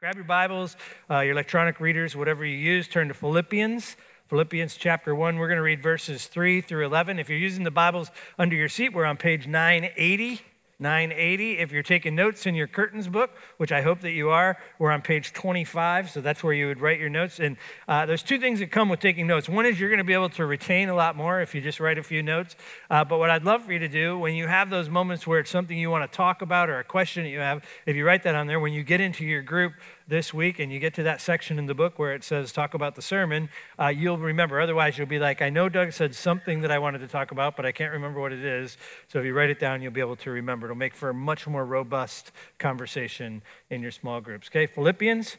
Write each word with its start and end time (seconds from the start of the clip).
Grab 0.00 0.14
your 0.14 0.24
Bibles, 0.24 0.78
uh, 1.10 1.20
your 1.20 1.32
electronic 1.32 1.78
readers, 1.78 2.16
whatever 2.16 2.42
you 2.42 2.56
use, 2.56 2.88
turn 2.88 3.08
to 3.08 3.12
Philippians. 3.14 3.96
Philippians 4.28 4.78
chapter 4.78 5.14
1. 5.14 5.36
We're 5.36 5.46
going 5.46 5.58
to 5.58 5.62
read 5.62 5.82
verses 5.82 6.26
3 6.26 6.62
through 6.62 6.86
11. 6.86 7.18
If 7.18 7.28
you're 7.28 7.36
using 7.36 7.64
the 7.64 7.70
Bibles 7.70 8.10
under 8.38 8.56
your 8.56 8.70
seat, 8.70 8.94
we're 8.94 9.04
on 9.04 9.18
page 9.18 9.46
980. 9.46 10.40
980. 10.80 11.58
If 11.58 11.72
you're 11.72 11.82
taking 11.82 12.14
notes 12.14 12.46
in 12.46 12.54
your 12.54 12.66
curtains 12.66 13.06
book, 13.06 13.30
which 13.58 13.70
I 13.70 13.82
hope 13.82 14.00
that 14.00 14.12
you 14.12 14.30
are, 14.30 14.56
we're 14.78 14.90
on 14.90 15.02
page 15.02 15.32
25, 15.32 16.10
so 16.10 16.20
that's 16.20 16.42
where 16.42 16.54
you 16.54 16.66
would 16.68 16.80
write 16.80 16.98
your 16.98 17.10
notes. 17.10 17.38
And 17.38 17.56
uh, 17.86 18.06
there's 18.06 18.22
two 18.22 18.38
things 18.38 18.60
that 18.60 18.70
come 18.70 18.88
with 18.88 19.00
taking 19.00 19.26
notes. 19.26 19.48
One 19.48 19.66
is 19.66 19.78
you're 19.78 19.90
going 19.90 19.98
to 19.98 20.04
be 20.04 20.14
able 20.14 20.30
to 20.30 20.46
retain 20.46 20.88
a 20.88 20.94
lot 20.94 21.16
more 21.16 21.40
if 21.40 21.54
you 21.54 21.60
just 21.60 21.80
write 21.80 21.98
a 21.98 22.02
few 22.02 22.22
notes. 22.22 22.56
Uh, 22.88 23.04
but 23.04 23.18
what 23.18 23.30
I'd 23.30 23.44
love 23.44 23.64
for 23.64 23.72
you 23.72 23.78
to 23.78 23.88
do 23.88 24.18
when 24.18 24.34
you 24.34 24.46
have 24.46 24.70
those 24.70 24.88
moments 24.88 25.26
where 25.26 25.40
it's 25.40 25.50
something 25.50 25.76
you 25.76 25.90
want 25.90 26.10
to 26.10 26.16
talk 26.16 26.42
about 26.42 26.70
or 26.70 26.78
a 26.78 26.84
question 26.84 27.24
that 27.24 27.30
you 27.30 27.40
have, 27.40 27.62
if 27.84 27.94
you 27.94 28.06
write 28.06 28.22
that 28.22 28.34
on 28.34 28.46
there, 28.46 28.58
when 28.58 28.72
you 28.72 28.82
get 28.82 29.00
into 29.00 29.24
your 29.24 29.42
group, 29.42 29.74
this 30.10 30.34
week 30.34 30.58
and 30.58 30.72
you 30.72 30.80
get 30.80 30.92
to 30.94 31.04
that 31.04 31.20
section 31.20 31.58
in 31.58 31.66
the 31.66 31.74
book 31.74 31.98
where 31.98 32.12
it 32.12 32.24
says 32.24 32.52
talk 32.52 32.74
about 32.74 32.96
the 32.96 33.02
sermon, 33.02 33.48
uh, 33.78 33.86
you'll 33.86 34.18
remember. 34.18 34.60
Otherwise, 34.60 34.98
you'll 34.98 35.06
be 35.06 35.20
like, 35.20 35.40
I 35.40 35.50
know 35.50 35.68
Doug 35.68 35.92
said 35.92 36.14
something 36.14 36.62
that 36.62 36.72
I 36.72 36.80
wanted 36.80 36.98
to 36.98 37.06
talk 37.06 37.30
about, 37.30 37.56
but 37.56 37.64
I 37.64 37.70
can't 37.70 37.92
remember 37.92 38.20
what 38.20 38.32
it 38.32 38.44
is. 38.44 38.76
So 39.08 39.20
if 39.20 39.24
you 39.24 39.32
write 39.32 39.50
it 39.50 39.60
down, 39.60 39.80
you'll 39.80 39.92
be 39.92 40.00
able 40.00 40.16
to 40.16 40.30
remember. 40.30 40.66
It'll 40.66 40.76
make 40.76 40.94
for 40.94 41.10
a 41.10 41.14
much 41.14 41.46
more 41.46 41.64
robust 41.64 42.32
conversation 42.58 43.42
in 43.70 43.80
your 43.80 43.92
small 43.92 44.20
groups. 44.20 44.48
Okay, 44.48 44.66
Philippians 44.66 45.36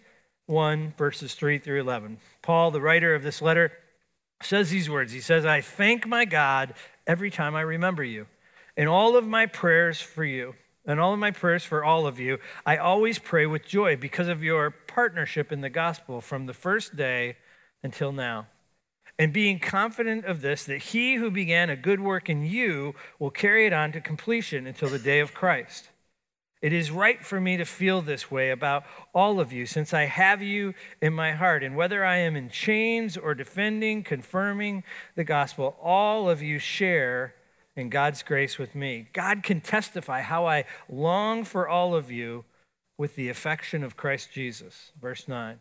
1, 0.47 0.93
verses 0.97 1.35
3 1.35 1.59
through 1.59 1.81
11. 1.81 2.17
Paul, 2.41 2.71
the 2.71 2.81
writer 2.81 3.13
of 3.13 3.23
this 3.23 3.41
letter, 3.41 3.73
says 4.41 4.69
these 4.69 4.89
words 4.89 5.11
He 5.11 5.19
says, 5.19 5.45
I 5.45 5.59
thank 5.59 6.07
my 6.07 6.23
God 6.23 6.73
every 7.05 7.29
time 7.29 7.55
I 7.55 7.61
remember 7.61 8.03
you. 8.05 8.25
In 8.77 8.87
all 8.87 9.17
of 9.17 9.27
my 9.27 9.47
prayers 9.47 9.99
for 9.99 10.23
you, 10.23 10.55
and 10.85 10.99
all 10.99 11.13
of 11.13 11.19
my 11.19 11.31
prayers 11.31 11.63
for 11.63 11.83
all 11.83 12.07
of 12.07 12.19
you, 12.19 12.39
I 12.65 12.77
always 12.77 13.19
pray 13.19 13.45
with 13.45 13.65
joy 13.65 13.95
because 13.95 14.27
of 14.27 14.43
your 14.43 14.71
partnership 14.71 15.51
in 15.51 15.61
the 15.61 15.69
gospel 15.69 16.21
from 16.21 16.45
the 16.45 16.53
first 16.53 16.95
day 16.95 17.37
until 17.83 18.11
now. 18.11 18.47
And 19.19 19.31
being 19.31 19.59
confident 19.59 20.25
of 20.25 20.41
this, 20.41 20.63
that 20.65 20.79
he 20.79 21.15
who 21.15 21.29
began 21.29 21.69
a 21.69 21.75
good 21.75 21.99
work 21.99 22.29
in 22.29 22.43
you 22.43 22.95
will 23.19 23.29
carry 23.29 23.67
it 23.67 23.73
on 23.73 23.91
to 23.91 24.01
completion 24.01 24.65
until 24.65 24.89
the 24.89 24.97
day 24.97 25.19
of 25.19 25.33
Christ. 25.33 25.89
It 26.61 26.73
is 26.73 26.91
right 26.91 27.23
for 27.23 27.41
me 27.41 27.57
to 27.57 27.65
feel 27.65 28.01
this 28.01 28.29
way 28.29 28.51
about 28.51 28.83
all 29.13 29.39
of 29.39 29.51
you, 29.51 29.65
since 29.65 29.93
I 29.93 30.05
have 30.05 30.43
you 30.43 30.75
in 31.01 31.13
my 31.13 31.31
heart. 31.33 31.63
And 31.63 31.75
whether 31.75 32.05
I 32.05 32.17
am 32.17 32.35
in 32.35 32.49
chains 32.49 33.17
or 33.17 33.33
defending, 33.33 34.03
confirming 34.03 34.83
the 35.15 35.23
gospel, 35.23 35.75
all 35.81 36.29
of 36.29 36.41
you 36.41 36.59
share 36.59 37.33
and 37.75 37.91
God's 37.91 38.23
grace 38.23 38.57
with 38.57 38.75
me. 38.75 39.07
God 39.13 39.43
can 39.43 39.61
testify 39.61 40.21
how 40.21 40.45
I 40.45 40.65
long 40.89 41.43
for 41.43 41.67
all 41.67 41.95
of 41.95 42.11
you 42.11 42.45
with 42.97 43.15
the 43.15 43.29
affection 43.29 43.83
of 43.83 43.97
Christ 43.97 44.31
Jesus. 44.31 44.91
Verse 45.01 45.27
9. 45.27 45.59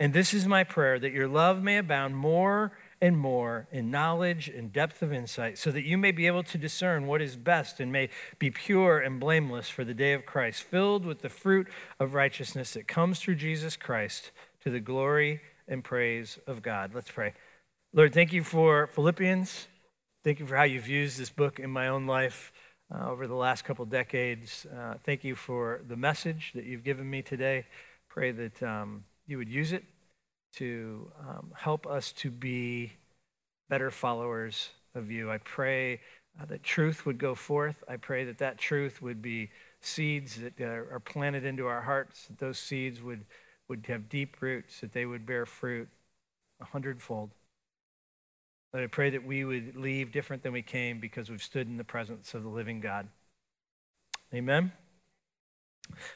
And 0.00 0.12
this 0.12 0.34
is 0.34 0.46
my 0.46 0.64
prayer 0.64 0.98
that 0.98 1.12
your 1.12 1.28
love 1.28 1.62
may 1.62 1.78
abound 1.78 2.16
more 2.16 2.72
and 3.00 3.16
more 3.16 3.68
in 3.70 3.90
knowledge 3.90 4.48
and 4.48 4.72
depth 4.72 5.02
of 5.02 5.12
insight, 5.12 5.58
so 5.58 5.70
that 5.70 5.84
you 5.84 5.98
may 5.98 6.10
be 6.10 6.26
able 6.26 6.42
to 6.42 6.58
discern 6.58 7.06
what 7.06 7.20
is 7.20 7.36
best 7.36 7.78
and 7.78 7.92
may 7.92 8.08
be 8.38 8.50
pure 8.50 8.98
and 8.98 9.20
blameless 9.20 9.68
for 9.68 9.84
the 9.84 9.94
day 9.94 10.14
of 10.14 10.26
Christ, 10.26 10.62
filled 10.62 11.04
with 11.04 11.20
the 11.20 11.28
fruit 11.28 11.68
of 12.00 12.14
righteousness 12.14 12.72
that 12.72 12.88
comes 12.88 13.20
through 13.20 13.36
Jesus 13.36 13.76
Christ 13.76 14.30
to 14.62 14.70
the 14.70 14.80
glory 14.80 15.40
and 15.68 15.84
praise 15.84 16.38
of 16.46 16.62
God. 16.62 16.92
Let's 16.94 17.10
pray. 17.10 17.34
Lord, 17.92 18.14
thank 18.14 18.32
you 18.32 18.42
for 18.42 18.86
Philippians. 18.88 19.68
Thank 20.24 20.40
you 20.40 20.46
for 20.46 20.56
how 20.56 20.62
you've 20.62 20.88
used 20.88 21.18
this 21.18 21.28
book 21.28 21.60
in 21.60 21.68
my 21.68 21.88
own 21.88 22.06
life 22.06 22.50
uh, 22.90 23.10
over 23.10 23.26
the 23.26 23.34
last 23.34 23.62
couple 23.66 23.84
decades. 23.84 24.66
Uh, 24.74 24.94
thank 25.04 25.22
you 25.22 25.34
for 25.34 25.82
the 25.86 25.96
message 25.96 26.52
that 26.54 26.64
you've 26.64 26.82
given 26.82 27.10
me 27.10 27.20
today. 27.20 27.66
Pray 28.08 28.32
that 28.32 28.62
um, 28.62 29.04
you 29.26 29.36
would 29.36 29.50
use 29.50 29.74
it 29.74 29.84
to 30.54 31.12
um, 31.20 31.52
help 31.54 31.86
us 31.86 32.10
to 32.12 32.30
be 32.30 32.94
better 33.68 33.90
followers 33.90 34.70
of 34.94 35.10
you. 35.10 35.30
I 35.30 35.36
pray 35.36 36.00
uh, 36.40 36.46
that 36.46 36.62
truth 36.62 37.04
would 37.04 37.18
go 37.18 37.34
forth. 37.34 37.84
I 37.86 37.98
pray 37.98 38.24
that 38.24 38.38
that 38.38 38.56
truth 38.56 39.02
would 39.02 39.20
be 39.20 39.50
seeds 39.82 40.40
that 40.40 40.58
uh, 40.58 40.64
are 40.64 41.02
planted 41.04 41.44
into 41.44 41.66
our 41.66 41.82
hearts, 41.82 42.28
that 42.28 42.38
those 42.38 42.58
seeds 42.58 43.02
would, 43.02 43.26
would 43.68 43.84
have 43.88 44.08
deep 44.08 44.40
roots, 44.40 44.80
that 44.80 44.94
they 44.94 45.04
would 45.04 45.26
bear 45.26 45.44
fruit 45.44 45.90
a 46.62 46.64
hundredfold. 46.64 47.28
Lord, 48.74 48.82
I 48.82 48.88
pray 48.88 49.10
that 49.10 49.24
we 49.24 49.44
would 49.44 49.76
leave 49.76 50.10
different 50.10 50.42
than 50.42 50.52
we 50.52 50.60
came 50.60 50.98
because 50.98 51.30
we've 51.30 51.40
stood 51.40 51.68
in 51.68 51.76
the 51.76 51.84
presence 51.84 52.34
of 52.34 52.42
the 52.42 52.48
living 52.48 52.80
God. 52.80 53.06
Amen. 54.34 54.72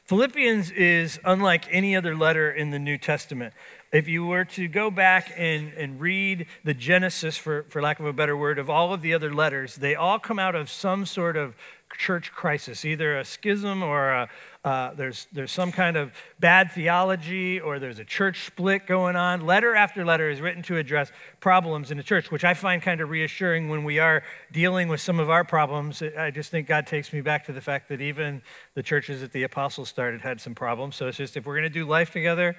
Philippians 0.07 0.73
is 0.73 1.21
unlike 1.25 1.67
any 1.71 1.95
other 1.95 2.17
letter 2.17 2.51
in 2.51 2.71
the 2.71 2.81
New 2.81 2.99
Testament. 2.99 3.55
If 3.91 4.07
you 4.07 4.27
were 4.27 4.45
to 4.45 4.69
go 4.69 4.91
back 4.91 5.33
and, 5.35 5.73
and 5.73 5.99
read 5.99 6.47
the 6.63 6.75
genesis, 6.75 7.39
for, 7.39 7.65
for 7.71 7.81
lack 7.81 8.01
of 8.01 8.07
a 8.07 8.13
better 8.13 8.37
word, 8.37 8.59
of 8.59 8.69
all 8.69 8.93
of 8.93 9.01
the 9.01 9.15
other 9.15 9.33
letters, 9.33 9.77
they 9.77 9.95
all 9.95 10.19
come 10.19 10.39
out 10.39 10.55
of 10.55 10.69
some 10.69 11.07
sort 11.07 11.39
of 11.39 11.55
church 11.97 12.33
crisis, 12.33 12.85
either 12.85 13.19
a 13.19 13.25
schism 13.25 13.83
or 13.83 14.11
a, 14.11 14.29
uh, 14.63 14.93
there's, 14.93 15.27
there's 15.33 15.51
some 15.51 15.73
kind 15.73 15.97
of 15.97 16.13
bad 16.39 16.71
theology 16.73 17.59
or 17.61 17.79
there's 17.79 17.99
a 17.99 18.05
church 18.05 18.45
split 18.45 18.87
going 18.87 19.17
on. 19.17 19.47
Letter 19.47 19.75
after 19.75 20.05
letter 20.05 20.29
is 20.29 20.43
written 20.43 20.63
to 20.65 20.77
address 20.77 21.11
problems 21.41 21.91
in 21.91 21.97
the 21.97 22.03
church, 22.03 22.31
which 22.31 22.45
I 22.45 22.53
find 22.53 22.83
kind 22.83 23.01
of 23.01 23.09
reassuring 23.09 23.71
when 23.71 23.85
we 23.85 23.99
are 23.99 24.23
dealing 24.53 24.89
with 24.89 25.01
some 25.01 25.19
of 25.19 25.31
our 25.31 25.45
problems. 25.45 26.03
I 26.03 26.31
just 26.31 26.51
think 26.51 26.69
God 26.69 26.87
takes 26.87 27.11
me 27.11 27.23
back 27.23 27.47
to 27.47 27.53
the 27.53 27.63
fact 27.63 27.89
that 27.89 28.03
even 28.03 28.43
the 28.75 28.83
churches 28.83 29.23
that 29.23 29.33
the 29.33 29.45
apostles 29.45 29.89
started 29.89 30.21
had 30.21 30.43
some 30.43 30.55
problems. 30.55 30.97
So 30.97 31.09
it's 31.09 31.17
just 31.17 31.39
if 31.39 31.47
we're 31.47 31.55
going 31.55 31.63
to 31.63 31.71
do 31.71 31.87
life 31.87 32.11
together, 32.11 32.55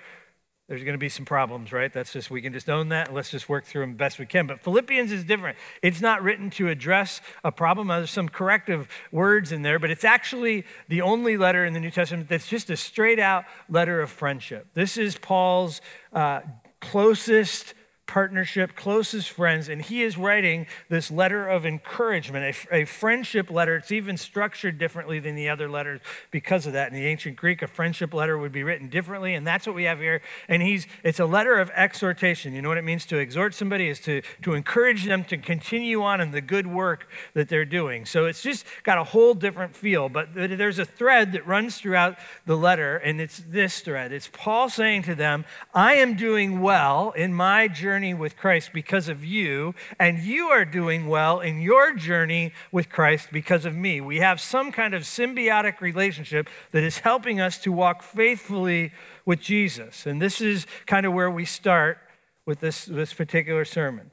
there's 0.69 0.83
going 0.83 0.93
to 0.93 0.99
be 0.99 1.09
some 1.09 1.25
problems, 1.25 1.73
right? 1.73 1.91
That's 1.91 2.13
just, 2.13 2.29
we 2.29 2.43
can 2.43 2.53
just 2.53 2.69
own 2.69 2.89
that 2.89 3.07
and 3.07 3.15
let's 3.15 3.31
just 3.31 3.49
work 3.49 3.65
through 3.65 3.81
them 3.81 3.95
best 3.95 4.19
we 4.19 4.27
can. 4.27 4.45
But 4.45 4.61
Philippians 4.61 5.11
is 5.11 5.23
different. 5.23 5.57
It's 5.81 5.99
not 5.99 6.21
written 6.21 6.51
to 6.51 6.69
address 6.69 7.21
a 7.43 7.51
problem. 7.51 7.87
There's 7.87 8.11
some 8.11 8.29
corrective 8.29 8.87
words 9.11 9.51
in 9.51 9.63
there, 9.63 9.79
but 9.79 9.89
it's 9.89 10.03
actually 10.03 10.65
the 10.87 11.01
only 11.01 11.37
letter 11.37 11.65
in 11.65 11.73
the 11.73 11.79
New 11.79 11.89
Testament 11.89 12.29
that's 12.29 12.47
just 12.47 12.69
a 12.69 12.77
straight 12.77 13.17
out 13.17 13.45
letter 13.67 13.99
of 13.99 14.11
friendship. 14.11 14.67
This 14.75 14.95
is 14.95 15.17
Paul's 15.17 15.81
uh, 16.13 16.41
closest 16.79 17.73
partnership, 18.09 18.75
closest 18.75 19.29
friends, 19.29 19.69
and 19.69 19.83
he 19.83 20.01
is 20.01 20.17
writing 20.17 20.65
this 20.89 21.11
letter 21.11 21.47
of 21.47 21.63
encouragement, 21.63 22.55
a, 22.71 22.77
a, 22.77 22.83
friendship 22.85 23.51
letter. 23.51 23.75
It's 23.75 23.91
even 23.91 24.17
structured 24.17 24.79
differently 24.79 25.19
than 25.19 25.35
the 25.35 25.47
other 25.47 25.69
letters 25.69 26.01
because 26.31 26.65
of 26.65 26.73
that. 26.73 26.91
In 26.91 26.95
the 26.95 27.05
ancient 27.05 27.35
Greek, 27.35 27.61
a 27.61 27.67
friendship 27.67 28.11
letter 28.11 28.35
would 28.35 28.51
be 28.51 28.63
written 28.63 28.89
differently, 28.89 29.35
and 29.35 29.45
that's 29.45 29.67
what 29.67 29.75
we 29.75 29.83
have 29.83 29.99
here. 29.99 30.23
And 30.47 30.63
he's 30.63 30.87
it's 31.03 31.19
a 31.19 31.25
letter 31.25 31.59
of 31.59 31.69
exhortation. 31.75 32.53
You 32.53 32.63
know 32.63 32.69
what 32.69 32.79
it 32.79 32.83
means 32.83 33.05
to 33.05 33.17
exhort 33.19 33.53
somebody 33.53 33.89
is 33.89 33.99
to, 34.01 34.23
to 34.41 34.55
encourage 34.55 35.05
them 35.05 35.23
to 35.25 35.37
continue 35.37 36.01
on 36.01 36.19
in 36.19 36.31
the 36.31 36.41
good 36.41 36.65
work 36.65 37.07
that 37.35 37.47
they're 37.47 37.63
doing. 37.63 38.07
So 38.07 38.25
it's 38.25 38.41
just 38.41 38.65
got 38.81 38.97
a 38.97 39.03
whole 39.03 39.35
different 39.35 39.75
feel. 39.75 40.09
But 40.09 40.29
there's 40.33 40.79
a 40.79 40.85
thread 40.85 41.33
that 41.33 41.45
runs 41.45 41.77
throughout 41.77 42.17
the 42.47 42.57
letter, 42.57 42.97
and 42.97 43.21
it's 43.21 43.43
this 43.47 43.81
thread. 43.81 44.11
It's 44.11 44.31
Paul 44.33 44.67
saying 44.67 45.03
to 45.03 45.13
them, 45.13 45.45
I 45.75 45.93
am 45.93 46.15
doing 46.15 46.59
well 46.61 47.11
in 47.11 47.35
my 47.35 47.67
journey 47.67 47.98
journey 47.99 48.13
with 48.13 48.37
Christ 48.37 48.71
because 48.73 49.09
of 49.09 49.25
you, 49.25 49.75
and 49.99 50.19
you 50.19 50.45
are 50.45 50.63
doing 50.63 51.07
well 51.07 51.41
in 51.41 51.59
your 51.59 51.93
journey 51.93 52.53
with 52.71 52.87
Christ 52.87 53.27
because 53.29 53.65
of 53.65 53.75
me. 53.75 53.99
We 53.99 54.19
have 54.19 54.39
some 54.39 54.71
kind 54.71 54.93
of 54.93 55.01
symbiotic 55.01 55.81
relationship 55.81 56.47
that 56.71 56.81
is 56.81 56.99
helping 56.99 57.41
us 57.41 57.57
to 57.57 57.73
walk 57.73 58.01
faithfully 58.01 58.93
with 59.25 59.41
Jesus. 59.41 60.05
And 60.05 60.21
this 60.21 60.39
is 60.39 60.65
kind 60.85 61.05
of 61.05 61.11
where 61.11 61.29
we 61.29 61.43
start 61.43 61.97
with 62.45 62.61
this, 62.61 62.85
this 62.85 63.13
particular 63.13 63.65
sermon. 63.65 64.11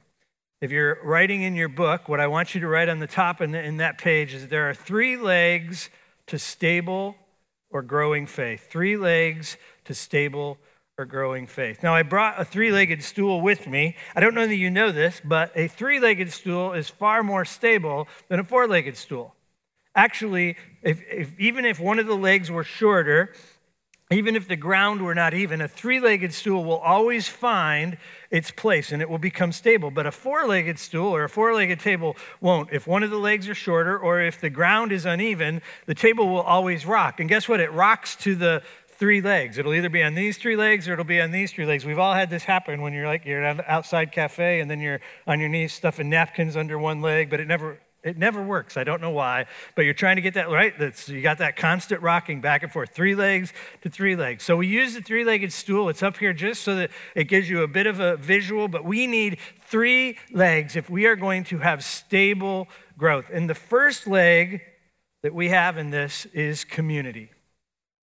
If 0.60 0.72
you're 0.72 0.98
writing 1.04 1.42
in 1.42 1.54
your 1.54 1.68
book, 1.68 2.08
what 2.08 2.18
I 2.18 2.26
want 2.26 2.56
you 2.56 2.60
to 2.62 2.66
write 2.66 2.88
on 2.88 2.98
the 2.98 3.06
top 3.06 3.40
in, 3.40 3.52
the, 3.52 3.62
in 3.62 3.76
that 3.76 3.98
page 3.98 4.34
is 4.34 4.48
there 4.48 4.68
are 4.68 4.74
three 4.74 5.16
legs 5.16 5.90
to 6.26 6.40
stable 6.40 7.14
or 7.70 7.82
growing 7.82 8.26
faith. 8.26 8.66
Three 8.68 8.96
legs 8.96 9.56
to 9.84 9.94
stable 9.94 10.58
or 10.98 11.04
growing 11.04 11.46
faith. 11.46 11.82
Now, 11.82 11.94
I 11.94 12.02
brought 12.02 12.40
a 12.40 12.44
three 12.46 12.72
legged 12.72 13.02
stool 13.02 13.42
with 13.42 13.66
me. 13.66 13.96
I 14.14 14.20
don't 14.20 14.34
know 14.34 14.46
that 14.46 14.56
you 14.56 14.70
know 14.70 14.92
this, 14.92 15.20
but 15.22 15.52
a 15.54 15.68
three 15.68 16.00
legged 16.00 16.32
stool 16.32 16.72
is 16.72 16.88
far 16.88 17.22
more 17.22 17.44
stable 17.44 18.08
than 18.28 18.40
a 18.40 18.44
four 18.44 18.66
legged 18.66 18.96
stool. 18.96 19.34
Actually, 19.94 20.56
if, 20.82 21.02
if, 21.10 21.38
even 21.38 21.66
if 21.66 21.78
one 21.78 21.98
of 21.98 22.06
the 22.06 22.16
legs 22.16 22.50
were 22.50 22.64
shorter, 22.64 23.34
even 24.10 24.36
if 24.36 24.48
the 24.48 24.56
ground 24.56 25.02
were 25.02 25.14
not 25.14 25.34
even, 25.34 25.60
a 25.60 25.68
three 25.68 26.00
legged 26.00 26.32
stool 26.32 26.64
will 26.64 26.78
always 26.78 27.28
find 27.28 27.98
its 28.30 28.50
place 28.50 28.90
and 28.90 29.02
it 29.02 29.10
will 29.10 29.18
become 29.18 29.52
stable. 29.52 29.90
But 29.90 30.06
a 30.06 30.10
four 30.10 30.46
legged 30.46 30.78
stool 30.78 31.14
or 31.14 31.24
a 31.24 31.28
four 31.28 31.54
legged 31.54 31.80
table 31.80 32.16
won't. 32.40 32.72
If 32.72 32.86
one 32.86 33.02
of 33.02 33.10
the 33.10 33.18
legs 33.18 33.50
are 33.50 33.54
shorter 33.54 33.98
or 33.98 34.22
if 34.22 34.40
the 34.40 34.48
ground 34.48 34.92
is 34.92 35.04
uneven, 35.04 35.60
the 35.84 35.94
table 35.94 36.28
will 36.28 36.40
always 36.40 36.86
rock. 36.86 37.20
And 37.20 37.28
guess 37.28 37.50
what? 37.50 37.60
It 37.60 37.70
rocks 37.72 38.16
to 38.16 38.34
the 38.34 38.62
three 38.98 39.20
legs. 39.20 39.58
It'll 39.58 39.74
either 39.74 39.90
be 39.90 40.02
on 40.02 40.14
these 40.14 40.38
three 40.38 40.56
legs 40.56 40.88
or 40.88 40.94
it'll 40.94 41.04
be 41.04 41.20
on 41.20 41.30
these 41.30 41.52
three 41.52 41.66
legs. 41.66 41.84
We've 41.84 41.98
all 41.98 42.14
had 42.14 42.30
this 42.30 42.44
happen 42.44 42.80
when 42.80 42.92
you're 42.92 43.06
like 43.06 43.24
you're 43.24 43.44
at 43.44 43.56
an 43.56 43.64
outside 43.66 44.12
cafe 44.12 44.60
and 44.60 44.70
then 44.70 44.80
you're 44.80 45.00
on 45.26 45.40
your 45.40 45.48
knees 45.48 45.72
stuffing 45.72 46.08
napkins 46.08 46.56
under 46.56 46.78
one 46.78 47.00
leg, 47.00 47.30
but 47.30 47.40
it 47.40 47.46
never 47.46 47.78
It 48.04 48.18
never 48.18 48.40
works. 48.40 48.76
I 48.76 48.84
don't 48.84 49.00
know 49.00 49.10
why, 49.10 49.46
but 49.74 49.82
you're 49.82 50.00
trying 50.04 50.14
to 50.14 50.22
get 50.22 50.34
that 50.34 50.48
right. 50.48 50.72
That's, 50.78 51.08
you 51.08 51.22
got 51.22 51.38
that 51.38 51.56
constant 51.56 52.02
rocking 52.02 52.40
back 52.40 52.62
and 52.62 52.70
forth, 52.70 52.90
three 52.94 53.16
legs 53.16 53.52
to 53.82 53.90
three 53.90 54.14
legs. 54.14 54.44
So 54.44 54.56
we 54.56 54.68
use 54.68 54.94
the 54.94 55.02
three 55.02 55.24
legged 55.24 55.52
stool. 55.52 55.88
It's 55.88 56.04
up 56.04 56.16
here 56.16 56.32
just 56.32 56.62
so 56.62 56.76
that 56.76 56.90
it 57.16 57.24
gives 57.24 57.50
you 57.50 57.62
a 57.62 57.68
bit 57.68 57.88
of 57.88 57.98
a 57.98 58.16
visual, 58.16 58.68
but 58.68 58.84
we 58.84 59.08
need 59.08 59.38
three 59.68 60.18
legs 60.30 60.76
if 60.76 60.88
we 60.88 61.06
are 61.06 61.16
going 61.16 61.42
to 61.44 61.58
have 61.58 61.82
stable 61.82 62.68
growth. 62.96 63.28
And 63.32 63.50
the 63.50 63.56
first 63.56 64.06
leg 64.06 64.62
that 65.22 65.34
we 65.34 65.48
have 65.48 65.76
in 65.76 65.90
this 65.90 66.26
is 66.26 66.64
community. 66.64 67.30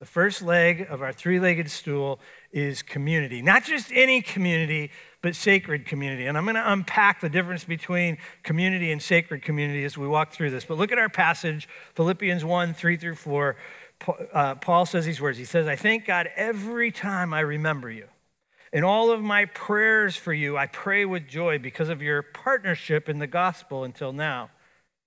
The 0.03 0.09
first 0.09 0.41
leg 0.41 0.85
of 0.89 1.01
our 1.01 1.13
three 1.13 1.39
legged 1.39 1.71
stool 1.71 2.19
is 2.51 2.81
community. 2.81 3.41
Not 3.41 3.63
just 3.63 3.89
any 3.93 4.21
community, 4.21 4.91
but 5.21 5.33
sacred 5.33 5.85
community. 5.85 6.25
And 6.25 6.37
I'm 6.37 6.43
going 6.43 6.55
to 6.55 6.73
unpack 6.73 7.21
the 7.21 7.29
difference 7.29 7.63
between 7.63 8.17
community 8.43 8.91
and 8.91 9.01
sacred 9.01 9.43
community 9.43 9.85
as 9.85 9.97
we 9.97 10.05
walk 10.05 10.33
through 10.33 10.49
this. 10.49 10.65
But 10.65 10.77
look 10.77 10.91
at 10.91 10.97
our 10.97 11.07
passage, 11.07 11.69
Philippians 11.95 12.43
1 12.43 12.73
3 12.73 12.97
through 12.97 13.15
4. 13.15 13.55
Uh, 14.33 14.55
Paul 14.55 14.85
says 14.85 15.05
these 15.05 15.21
words. 15.21 15.37
He 15.37 15.45
says, 15.45 15.69
I 15.69 15.77
thank 15.77 16.05
God 16.05 16.29
every 16.35 16.91
time 16.91 17.33
I 17.33 17.39
remember 17.39 17.89
you. 17.89 18.09
In 18.73 18.83
all 18.83 19.09
of 19.09 19.21
my 19.21 19.45
prayers 19.45 20.17
for 20.17 20.33
you, 20.33 20.57
I 20.57 20.67
pray 20.67 21.05
with 21.05 21.29
joy 21.29 21.59
because 21.59 21.87
of 21.87 22.01
your 22.01 22.23
partnership 22.23 23.07
in 23.07 23.19
the 23.19 23.27
gospel 23.27 23.85
until 23.85 24.11
now. 24.11 24.49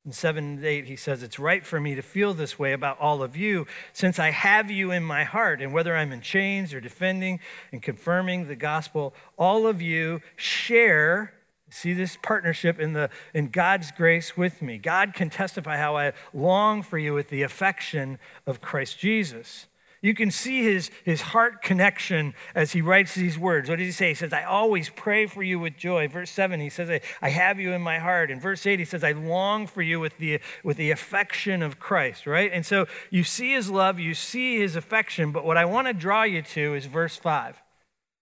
In 0.06 0.12
7 0.12 0.44
and 0.44 0.64
8, 0.64 0.84
he 0.84 0.94
says, 0.94 1.24
It's 1.24 1.40
right 1.40 1.66
for 1.66 1.80
me 1.80 1.96
to 1.96 2.02
feel 2.02 2.32
this 2.32 2.60
way 2.60 2.72
about 2.72 3.00
all 3.00 3.24
of 3.24 3.36
you, 3.36 3.66
since 3.92 4.20
I 4.20 4.30
have 4.30 4.70
you 4.70 4.92
in 4.92 5.02
my 5.02 5.24
heart. 5.24 5.60
And 5.60 5.72
whether 5.72 5.96
I'm 5.96 6.12
in 6.12 6.20
chains 6.20 6.72
or 6.72 6.80
defending 6.80 7.40
and 7.72 7.82
confirming 7.82 8.46
the 8.46 8.54
gospel, 8.54 9.14
all 9.36 9.66
of 9.66 9.82
you 9.82 10.20
share. 10.36 11.32
See 11.70 11.92
this 11.92 12.16
partnership 12.22 12.78
in, 12.78 12.92
the, 12.92 13.10
in 13.34 13.48
God's 13.48 13.90
grace 13.90 14.36
with 14.36 14.62
me. 14.62 14.78
God 14.78 15.12
can 15.12 15.28
testify 15.28 15.76
how 15.76 15.96
I 15.96 16.12
long 16.32 16.84
for 16.84 16.96
you 16.96 17.12
with 17.12 17.28
the 17.28 17.42
affection 17.42 18.20
of 18.46 18.60
Christ 18.60 19.00
Jesus. 19.00 19.66
You 20.06 20.14
can 20.14 20.30
see 20.30 20.62
his, 20.62 20.92
his 21.02 21.20
heart 21.20 21.62
connection 21.62 22.34
as 22.54 22.70
he 22.70 22.80
writes 22.80 23.16
these 23.16 23.36
words. 23.36 23.68
What 23.68 23.80
does 23.80 23.86
he 23.86 23.92
say? 23.92 24.10
He 24.10 24.14
says, 24.14 24.32
I 24.32 24.44
always 24.44 24.88
pray 24.88 25.26
for 25.26 25.42
you 25.42 25.58
with 25.58 25.76
joy. 25.76 26.06
Verse 26.06 26.30
7, 26.30 26.60
he 26.60 26.70
says, 26.70 26.88
I, 26.88 27.00
I 27.20 27.30
have 27.30 27.58
you 27.58 27.72
in 27.72 27.82
my 27.82 27.98
heart. 27.98 28.30
In 28.30 28.38
verse 28.38 28.64
8, 28.64 28.78
he 28.78 28.84
says, 28.84 29.02
I 29.02 29.10
long 29.10 29.66
for 29.66 29.82
you 29.82 29.98
with 29.98 30.16
the, 30.18 30.38
with 30.62 30.76
the 30.76 30.92
affection 30.92 31.60
of 31.60 31.80
Christ, 31.80 32.24
right? 32.24 32.52
And 32.54 32.64
so 32.64 32.86
you 33.10 33.24
see 33.24 33.52
his 33.52 33.68
love, 33.68 33.98
you 33.98 34.14
see 34.14 34.60
his 34.60 34.76
affection, 34.76 35.32
but 35.32 35.44
what 35.44 35.56
I 35.56 35.64
want 35.64 35.88
to 35.88 35.92
draw 35.92 36.22
you 36.22 36.40
to 36.40 36.74
is 36.76 36.86
verse 36.86 37.16
5. 37.16 37.60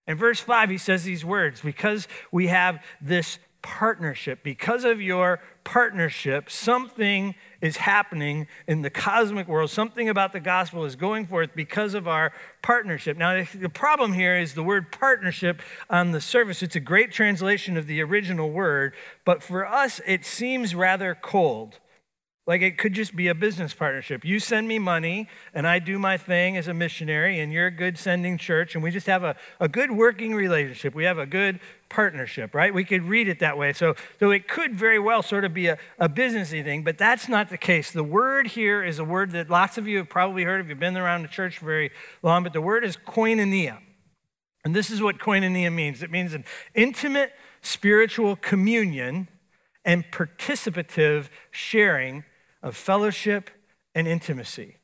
In 0.06 0.16
verse 0.16 0.40
5, 0.40 0.70
he 0.70 0.78
says 0.78 1.04
these 1.04 1.22
words 1.22 1.60
because 1.60 2.08
we 2.32 2.46
have 2.46 2.82
this 3.02 3.38
partnership, 3.64 4.42
because 4.42 4.84
of 4.84 5.00
your 5.00 5.40
partnership, 5.64 6.50
something 6.50 7.34
is 7.62 7.78
happening 7.78 8.46
in 8.68 8.82
the 8.82 8.90
cosmic 8.90 9.48
world. 9.48 9.70
Something 9.70 10.10
about 10.10 10.34
the 10.34 10.38
gospel 10.38 10.84
is 10.84 10.96
going 10.96 11.26
forth 11.26 11.48
because 11.56 11.94
of 11.94 12.06
our 12.06 12.34
partnership. 12.60 13.16
Now, 13.16 13.42
the 13.54 13.70
problem 13.70 14.12
here 14.12 14.36
is 14.36 14.52
the 14.52 14.62
word 14.62 14.92
partnership 14.92 15.62
on 15.88 16.12
the 16.12 16.20
surface. 16.20 16.62
It's 16.62 16.76
a 16.76 16.80
great 16.80 17.10
translation 17.10 17.78
of 17.78 17.86
the 17.86 18.02
original 18.02 18.50
word, 18.50 18.92
but 19.24 19.42
for 19.42 19.66
us, 19.66 19.98
it 20.06 20.26
seems 20.26 20.74
rather 20.74 21.16
cold. 21.20 21.78
Like 22.46 22.60
it 22.60 22.76
could 22.76 22.92
just 22.92 23.16
be 23.16 23.28
a 23.28 23.34
business 23.34 23.72
partnership. 23.72 24.22
You 24.22 24.38
send 24.38 24.68
me 24.68 24.78
money, 24.78 25.28
and 25.54 25.66
I 25.66 25.78
do 25.78 25.98
my 25.98 26.18
thing 26.18 26.58
as 26.58 26.68
a 26.68 26.74
missionary, 26.74 27.40
and 27.40 27.50
you're 27.50 27.68
a 27.68 27.70
good 27.70 27.96
sending 27.96 28.36
church, 28.36 28.74
and 28.74 28.84
we 28.84 28.90
just 28.90 29.06
have 29.06 29.24
a, 29.24 29.34
a 29.60 29.68
good 29.68 29.90
working 29.90 30.34
relationship. 30.34 30.94
We 30.94 31.04
have 31.04 31.16
a 31.16 31.24
good 31.24 31.58
partnership, 31.88 32.54
right? 32.54 32.74
We 32.74 32.84
could 32.84 33.04
read 33.04 33.28
it 33.28 33.38
that 33.38 33.56
way. 33.56 33.72
So, 33.72 33.94
so 34.20 34.30
it 34.30 34.46
could 34.46 34.74
very 34.74 34.98
well 34.98 35.22
sort 35.22 35.46
of 35.46 35.54
be 35.54 35.68
a, 35.68 35.78
a 35.98 36.06
businessy 36.06 36.62
thing, 36.62 36.84
but 36.84 36.98
that's 36.98 37.28
not 37.28 37.48
the 37.48 37.56
case. 37.56 37.90
The 37.90 38.04
word 38.04 38.48
here 38.48 38.84
is 38.84 38.98
a 38.98 39.04
word 39.04 39.30
that 39.30 39.48
lots 39.48 39.78
of 39.78 39.88
you 39.88 39.96
have 39.98 40.10
probably 40.10 40.44
heard 40.44 40.60
if 40.60 40.68
you've 40.68 40.78
been 40.78 40.98
around 40.98 41.22
the 41.22 41.28
church 41.28 41.60
very 41.60 41.92
long, 42.22 42.42
but 42.42 42.52
the 42.52 42.60
word 42.60 42.84
is 42.84 42.98
koinonia. 42.98 43.78
And 44.66 44.76
this 44.76 44.90
is 44.90 45.00
what 45.00 45.18
koinonia 45.18 45.72
means 45.72 46.02
it 46.02 46.10
means 46.10 46.34
an 46.34 46.44
intimate 46.74 47.32
spiritual 47.62 48.36
communion 48.36 49.28
and 49.82 50.04
participative 50.10 51.28
sharing 51.50 52.24
of 52.64 52.74
fellowship 52.74 53.50
and 53.94 54.08
intimacy. 54.08 54.78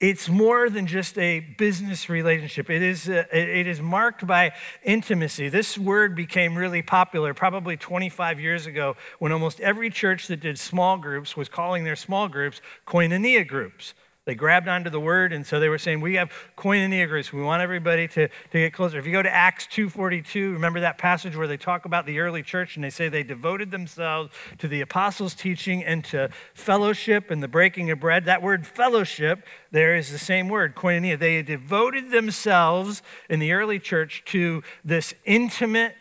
It's 0.00 0.28
more 0.28 0.68
than 0.68 0.86
just 0.86 1.16
a 1.16 1.40
business 1.56 2.10
relationship. 2.10 2.68
It 2.68 2.82
is, 2.82 3.08
uh, 3.08 3.24
it 3.32 3.66
is 3.66 3.80
marked 3.80 4.26
by 4.26 4.52
intimacy. 4.82 5.48
This 5.48 5.78
word 5.78 6.16
became 6.16 6.56
really 6.56 6.82
popular 6.82 7.32
probably 7.32 7.76
25 7.76 8.40
years 8.40 8.66
ago 8.66 8.96
when 9.20 9.32
almost 9.32 9.60
every 9.60 9.88
church 9.88 10.26
that 10.26 10.40
did 10.40 10.58
small 10.58 10.98
groups 10.98 11.36
was 11.36 11.48
calling 11.48 11.84
their 11.84 11.96
small 11.96 12.28
groups 12.28 12.60
koinonia 12.86 13.46
groups. 13.46 13.94
They 14.26 14.34
grabbed 14.34 14.68
onto 14.68 14.88
the 14.88 15.00
word, 15.00 15.34
and 15.34 15.46
so 15.46 15.60
they 15.60 15.68
were 15.68 15.76
saying, 15.76 16.00
we 16.00 16.14
have 16.14 16.32
koinonia 16.56 17.06
groups. 17.06 17.30
We 17.30 17.42
want 17.42 17.62
everybody 17.62 18.08
to, 18.08 18.28
to 18.28 18.32
get 18.52 18.72
closer. 18.72 18.98
If 18.98 19.04
you 19.04 19.12
go 19.12 19.22
to 19.22 19.32
Acts 19.32 19.66
2.42, 19.66 20.54
remember 20.54 20.80
that 20.80 20.96
passage 20.96 21.36
where 21.36 21.46
they 21.46 21.58
talk 21.58 21.84
about 21.84 22.06
the 22.06 22.18
early 22.20 22.42
church, 22.42 22.76
and 22.76 22.82
they 22.82 22.88
say 22.88 23.10
they 23.10 23.22
devoted 23.22 23.70
themselves 23.70 24.32
to 24.58 24.66
the 24.66 24.80
apostles' 24.80 25.34
teaching 25.34 25.84
and 25.84 26.02
to 26.06 26.30
fellowship 26.54 27.30
and 27.30 27.42
the 27.42 27.48
breaking 27.48 27.90
of 27.90 28.00
bread. 28.00 28.24
That 28.24 28.40
word 28.40 28.66
fellowship 28.66 29.44
there 29.70 29.94
is 29.94 30.10
the 30.10 30.18
same 30.18 30.48
word, 30.48 30.74
koinonia. 30.74 31.18
They 31.18 31.42
devoted 31.42 32.10
themselves 32.10 33.02
in 33.28 33.40
the 33.40 33.52
early 33.52 33.78
church 33.78 34.22
to 34.26 34.62
this 34.82 35.12
intimate, 35.26 35.96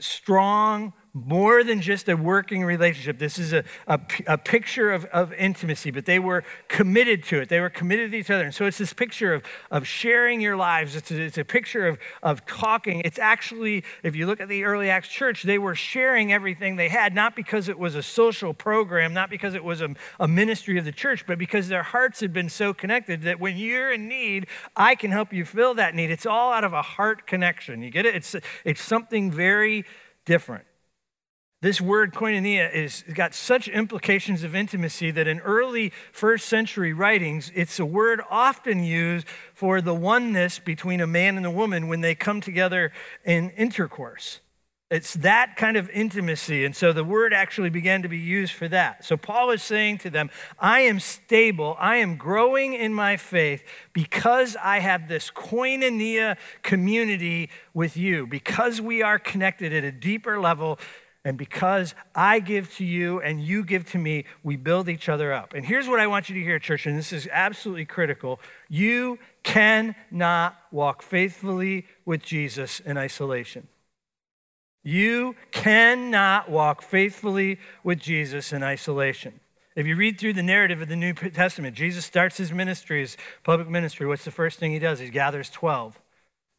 strong, 0.00 0.92
more 1.24 1.64
than 1.64 1.80
just 1.80 2.10
a 2.10 2.14
working 2.14 2.62
relationship. 2.62 3.18
This 3.18 3.38
is 3.38 3.54
a, 3.54 3.64
a, 3.86 3.98
a, 4.26 4.36
picture 4.36 4.92
of, 4.92 5.06
of 5.06 5.32
intimacy, 5.32 5.90
but 5.90 6.04
they 6.04 6.18
were 6.18 6.44
committed 6.68 7.24
to 7.24 7.40
it. 7.40 7.48
They 7.48 7.60
were 7.60 7.70
committed 7.70 8.10
to 8.10 8.18
each 8.18 8.30
other. 8.30 8.44
And 8.44 8.54
so 8.54 8.66
it's 8.66 8.76
this 8.76 8.92
picture 8.92 9.32
of, 9.32 9.42
of 9.70 9.86
sharing 9.86 10.42
your 10.42 10.56
lives. 10.56 10.94
It's 10.94 11.10
a, 11.10 11.22
it's 11.22 11.38
a 11.38 11.44
picture 11.44 11.86
of, 11.86 11.98
of 12.22 12.44
talking. 12.44 13.00
It's 13.02 13.18
actually, 13.18 13.82
if 14.02 14.14
you 14.14 14.26
look 14.26 14.40
at 14.40 14.48
the 14.48 14.64
early 14.64 14.90
Acts 14.90 15.08
church, 15.08 15.42
they 15.42 15.56
were 15.56 15.74
sharing 15.74 16.34
everything 16.34 16.76
they 16.76 16.90
had, 16.90 17.14
not 17.14 17.34
because 17.34 17.70
it 17.70 17.78
was 17.78 17.94
a 17.94 18.02
social 18.02 18.52
program, 18.52 19.14
not 19.14 19.30
because 19.30 19.54
it 19.54 19.64
was 19.64 19.80
a, 19.80 19.94
a 20.20 20.28
ministry 20.28 20.76
of 20.78 20.84
the 20.84 20.92
church, 20.92 21.24
but 21.26 21.38
because 21.38 21.68
their 21.68 21.82
hearts 21.82 22.20
had 22.20 22.34
been 22.34 22.50
so 22.50 22.74
connected 22.74 23.22
that 23.22 23.40
when 23.40 23.56
you're 23.56 23.90
in 23.90 24.06
need, 24.06 24.48
I 24.76 24.94
can 24.94 25.12
help 25.12 25.32
you 25.32 25.46
fill 25.46 25.74
that 25.76 25.94
need. 25.94 26.10
It's 26.10 26.26
all 26.26 26.52
out 26.52 26.64
of 26.64 26.74
a 26.74 26.82
heart 26.82 27.26
connection. 27.26 27.82
You 27.82 27.90
get 27.90 28.04
it? 28.04 28.14
It's, 28.14 28.36
it's 28.64 28.82
something 28.82 29.30
very 29.30 29.86
different. 30.26 30.64
This 31.66 31.80
word 31.80 32.14
koinonia 32.14 32.72
is 32.72 33.02
got 33.12 33.34
such 33.34 33.66
implications 33.66 34.44
of 34.44 34.54
intimacy 34.54 35.10
that 35.10 35.26
in 35.26 35.40
early 35.40 35.92
first 36.12 36.46
century 36.46 36.92
writings, 36.92 37.50
it's 37.56 37.80
a 37.80 37.84
word 37.84 38.20
often 38.30 38.84
used 38.84 39.26
for 39.52 39.80
the 39.80 39.92
oneness 39.92 40.60
between 40.60 41.00
a 41.00 41.08
man 41.08 41.36
and 41.36 41.44
a 41.44 41.50
woman 41.50 41.88
when 41.88 42.02
they 42.02 42.14
come 42.14 42.40
together 42.40 42.92
in 43.24 43.50
intercourse. 43.50 44.38
It's 44.92 45.14
that 45.14 45.56
kind 45.56 45.76
of 45.76 45.90
intimacy. 45.90 46.64
And 46.64 46.76
so 46.76 46.92
the 46.92 47.02
word 47.02 47.34
actually 47.34 47.70
began 47.70 48.02
to 48.02 48.08
be 48.08 48.18
used 48.18 48.52
for 48.52 48.68
that. 48.68 49.04
So 49.04 49.16
Paul 49.16 49.50
is 49.50 49.60
saying 49.60 49.98
to 49.98 50.10
them, 50.10 50.30
I 50.60 50.82
am 50.82 51.00
stable, 51.00 51.76
I 51.80 51.96
am 51.96 52.14
growing 52.16 52.74
in 52.74 52.94
my 52.94 53.16
faith 53.16 53.64
because 53.92 54.56
I 54.62 54.78
have 54.78 55.08
this 55.08 55.32
koinonia 55.32 56.36
community 56.62 57.50
with 57.74 57.96
you, 57.96 58.28
because 58.28 58.80
we 58.80 59.02
are 59.02 59.18
connected 59.18 59.72
at 59.72 59.82
a 59.82 59.90
deeper 59.90 60.38
level 60.38 60.78
and 61.26 61.36
because 61.36 61.96
I 62.14 62.38
give 62.38 62.72
to 62.76 62.84
you 62.84 63.20
and 63.20 63.42
you 63.42 63.64
give 63.64 63.90
to 63.90 63.98
me, 63.98 64.26
we 64.44 64.54
build 64.54 64.88
each 64.88 65.08
other 65.08 65.32
up. 65.32 65.54
And 65.54 65.66
here's 65.66 65.88
what 65.88 65.98
I 65.98 66.06
want 66.06 66.28
you 66.28 66.36
to 66.36 66.40
hear, 66.40 66.60
church, 66.60 66.86
and 66.86 66.96
this 66.96 67.12
is 67.12 67.28
absolutely 67.32 67.84
critical. 67.84 68.38
You 68.68 69.18
cannot 69.42 70.56
walk 70.70 71.02
faithfully 71.02 71.84
with 72.04 72.22
Jesus 72.22 72.78
in 72.78 72.96
isolation. 72.96 73.66
You 74.84 75.34
cannot 75.50 76.48
walk 76.48 76.80
faithfully 76.80 77.58
with 77.82 77.98
Jesus 77.98 78.52
in 78.52 78.62
isolation. 78.62 79.40
If 79.74 79.84
you 79.84 79.96
read 79.96 80.20
through 80.20 80.34
the 80.34 80.44
narrative 80.44 80.80
of 80.80 80.88
the 80.88 80.94
New 80.94 81.12
Testament, 81.12 81.74
Jesus 81.74 82.04
starts 82.04 82.36
his 82.36 82.52
ministry, 82.52 83.00
his 83.00 83.16
public 83.42 83.68
ministry. 83.68 84.06
What's 84.06 84.24
the 84.24 84.30
first 84.30 84.60
thing 84.60 84.70
he 84.70 84.78
does? 84.78 85.00
He 85.00 85.10
gathers 85.10 85.50
12. 85.50 86.00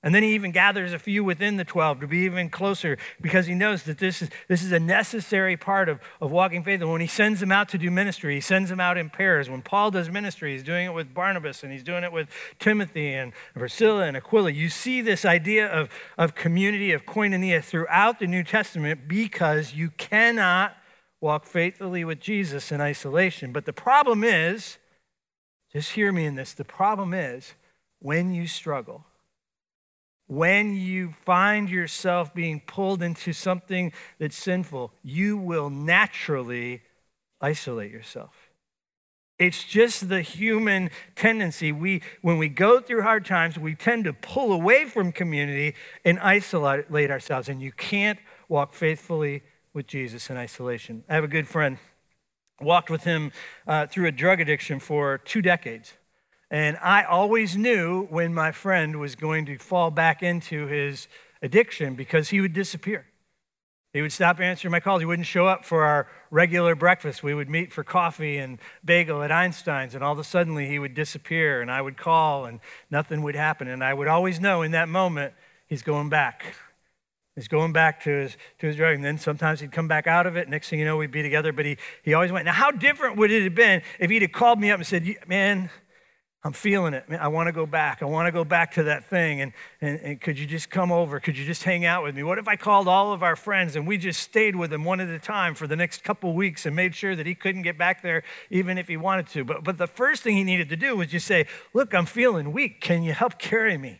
And 0.07 0.15
then 0.15 0.23
he 0.23 0.35
even 0.35 0.53
gathers 0.53 0.93
a 0.93 0.99
few 0.99 1.21
within 1.21 1.57
the 1.57 1.65
12 1.65 1.99
to 1.99 2.07
be 2.07 2.19
even 2.19 2.49
closer 2.49 2.97
because 3.19 3.45
he 3.45 3.53
knows 3.53 3.83
that 3.83 3.97
this 3.97 4.21
is, 4.21 4.29
this 4.47 4.63
is 4.63 4.71
a 4.71 4.79
necessary 4.79 5.57
part 5.57 5.89
of, 5.89 5.99
of 6.21 6.31
walking 6.31 6.63
faith. 6.63 6.79
And 6.79 6.89
when 6.89 7.01
he 7.01 7.07
sends 7.07 7.41
them 7.41 7.51
out 7.51 7.67
to 7.67 7.77
do 7.77 7.91
ministry, 7.91 8.35
he 8.35 8.39
sends 8.39 8.69
them 8.69 8.79
out 8.79 8.97
in 8.97 9.09
pairs. 9.09 9.49
When 9.49 9.61
Paul 9.61 9.91
does 9.91 10.09
ministry, 10.09 10.53
he's 10.53 10.63
doing 10.63 10.85
it 10.85 10.93
with 10.93 11.13
Barnabas 11.13 11.61
and 11.61 11.73
he's 11.73 11.83
doing 11.83 12.05
it 12.05 12.13
with 12.13 12.29
Timothy 12.57 13.15
and 13.15 13.33
Priscilla 13.53 14.05
and 14.05 14.15
Aquila. 14.15 14.51
You 14.51 14.69
see 14.69 15.01
this 15.01 15.25
idea 15.25 15.67
of, 15.67 15.89
of 16.17 16.35
community, 16.35 16.93
of 16.93 17.05
koinonia 17.05 17.61
throughout 17.61 18.19
the 18.19 18.27
New 18.27 18.45
Testament 18.45 19.09
because 19.09 19.73
you 19.73 19.89
cannot 19.89 20.73
walk 21.19 21.45
faithfully 21.45 22.05
with 22.05 22.21
Jesus 22.21 22.71
in 22.71 22.79
isolation. 22.79 23.51
But 23.51 23.65
the 23.65 23.73
problem 23.73 24.23
is, 24.23 24.77
just 25.73 25.91
hear 25.91 26.13
me 26.13 26.25
in 26.25 26.35
this, 26.35 26.53
the 26.53 26.63
problem 26.63 27.13
is 27.13 27.55
when 27.99 28.33
you 28.33 28.47
struggle 28.47 29.03
when 30.27 30.75
you 30.75 31.13
find 31.25 31.69
yourself 31.69 32.33
being 32.33 32.59
pulled 32.59 33.01
into 33.01 33.33
something 33.33 33.93
that's 34.19 34.37
sinful, 34.37 34.91
you 35.01 35.37
will 35.37 35.69
naturally 35.69 36.81
isolate 37.41 37.91
yourself. 37.91 38.47
It's 39.39 39.63
just 39.63 40.09
the 40.09 40.21
human 40.21 40.89
tendency. 41.15 41.71
We, 41.71 42.01
when 42.21 42.37
we 42.37 42.49
go 42.49 42.79
through 42.79 43.03
hard 43.03 43.23
times, 43.23 43.57
we 43.57 43.75
tend 43.75 44.05
to 44.05 44.13
pull 44.13 44.51
away 44.51 44.85
from 44.85 45.11
community 45.11 45.75
and 46.03 46.19
isolate 46.19 47.11
ourselves. 47.11 47.47
And 47.47 47.61
you 47.61 47.71
can't 47.71 48.19
walk 48.49 48.73
faithfully 48.73 49.43
with 49.73 49.85
Jesus 49.85 50.29
in 50.31 50.37
isolation. 50.37 51.03
I 51.07 51.13
have 51.13 51.23
a 51.23 51.27
good 51.27 51.47
friend, 51.47 51.77
walked 52.59 52.89
with 52.89 53.03
him 53.03 53.31
uh, 53.67 53.85
through 53.85 54.07
a 54.07 54.11
drug 54.11 54.41
addiction 54.41 54.79
for 54.79 55.19
two 55.19 55.43
decades. 55.43 55.93
And 56.49 56.77
I 56.81 57.03
always 57.03 57.57
knew 57.57 58.05
when 58.05 58.33
my 58.33 58.51
friend 58.51 58.99
was 58.99 59.15
going 59.15 59.45
to 59.47 59.57
fall 59.57 59.91
back 59.91 60.23
into 60.23 60.67
his 60.67 61.07
addiction 61.41 61.95
because 61.95 62.29
he 62.29 62.39
would 62.39 62.53
disappear. 62.53 63.05
He 63.93 64.01
would 64.01 64.11
stop 64.11 64.39
answering 64.39 64.71
my 64.71 64.79
calls. 64.79 65.01
He 65.01 65.05
wouldn't 65.05 65.27
show 65.27 65.47
up 65.47 65.65
for 65.65 65.83
our 65.83 66.07
regular 66.29 66.75
breakfast. 66.75 67.23
We 67.23 67.33
would 67.33 67.49
meet 67.49 67.73
for 67.73 67.83
coffee 67.83 68.37
and 68.37 68.59
bagel 68.85 69.23
at 69.23 69.31
Einstein's, 69.31 69.95
and 69.95 70.03
all 70.03 70.13
of 70.13 70.19
a 70.19 70.23
sudden 70.23 70.57
he 70.57 70.77
would 70.77 70.93
disappear, 70.93 71.61
and 71.61 71.71
I 71.71 71.81
would 71.81 71.97
call, 71.97 72.45
and 72.45 72.59
nothing 72.91 73.23
would 73.23 73.35
happen. 73.35 73.67
And 73.67 73.83
I 73.83 73.93
would 73.93 74.07
always 74.07 74.39
know 74.39 74.61
in 74.61 74.71
that 74.71 74.87
moment 74.87 75.33
he's 75.67 75.81
going 75.81 76.09
back. 76.09 76.55
He's 77.35 77.47
going 77.47 77.71
back 77.71 78.03
to 78.03 78.09
his, 78.09 78.37
to 78.59 78.67
his 78.67 78.75
drug. 78.75 78.95
And 78.95 79.03
then 79.03 79.17
sometimes 79.17 79.59
he'd 79.59 79.71
come 79.71 79.87
back 79.87 80.07
out 80.07 80.25
of 80.25 80.35
it. 80.35 80.49
Next 80.49 80.69
thing 80.69 80.79
you 80.79 80.85
know, 80.85 80.97
we'd 80.97 81.11
be 81.11 81.21
together, 81.21 81.51
but 81.51 81.65
he, 81.65 81.77
he 82.03 82.13
always 82.13 82.31
went. 82.31 82.45
Now, 82.45 82.53
how 82.53 82.71
different 82.71 83.17
would 83.17 83.31
it 83.31 83.43
have 83.43 83.55
been 83.55 83.83
if 83.99 84.09
he'd 84.09 84.23
have 84.23 84.31
called 84.31 84.59
me 84.59 84.71
up 84.71 84.79
and 84.79 84.87
said, 84.87 85.15
Man, 85.27 85.69
I'm 86.47 86.53
feeling 86.53 86.93
it. 86.93 87.03
I 87.19 87.27
want 87.27 87.47
to 87.47 87.51
go 87.51 87.65
back. 87.65 88.01
I 88.01 88.05
want 88.05 88.25
to 88.25 88.31
go 88.31 88.45
back 88.45 88.75
to 88.75 88.83
that 88.83 89.03
thing. 89.03 89.41
And, 89.41 89.51
and, 89.81 89.99
and, 89.99 90.21
could 90.21 90.39
you 90.39 90.45
just 90.45 90.69
come 90.69 90.93
over? 90.93 91.19
Could 91.19 91.37
you 91.37 91.43
just 91.43 91.61
hang 91.61 91.83
out 91.83 92.03
with 92.03 92.15
me? 92.15 92.23
What 92.23 92.37
if 92.37 92.47
I 92.47 92.55
called 92.55 92.87
all 92.87 93.11
of 93.11 93.21
our 93.21 93.35
friends 93.35 93.75
and 93.75 93.85
we 93.85 93.97
just 93.97 94.21
stayed 94.21 94.55
with 94.55 94.71
him 94.71 94.85
one 94.85 95.01
at 95.01 95.09
a 95.09 95.19
time 95.19 95.55
for 95.55 95.67
the 95.67 95.75
next 95.75 96.05
couple 96.05 96.33
weeks 96.33 96.65
and 96.65 96.73
made 96.73 96.95
sure 96.95 97.17
that 97.17 97.25
he 97.25 97.35
couldn't 97.35 97.63
get 97.63 97.77
back 97.77 98.01
there 98.01 98.23
even 98.49 98.77
if 98.77 98.87
he 98.87 98.95
wanted 98.95 99.27
to? 99.27 99.43
But, 99.43 99.65
but 99.65 99.77
the 99.77 99.87
first 99.87 100.23
thing 100.23 100.37
he 100.37 100.45
needed 100.45 100.69
to 100.69 100.77
do 100.77 100.95
was 100.95 101.09
just 101.09 101.27
say, 101.27 101.47
Look, 101.73 101.93
I'm 101.93 102.05
feeling 102.05 102.53
weak. 102.53 102.79
Can 102.79 103.03
you 103.03 103.11
help 103.11 103.37
carry 103.37 103.77
me? 103.77 103.99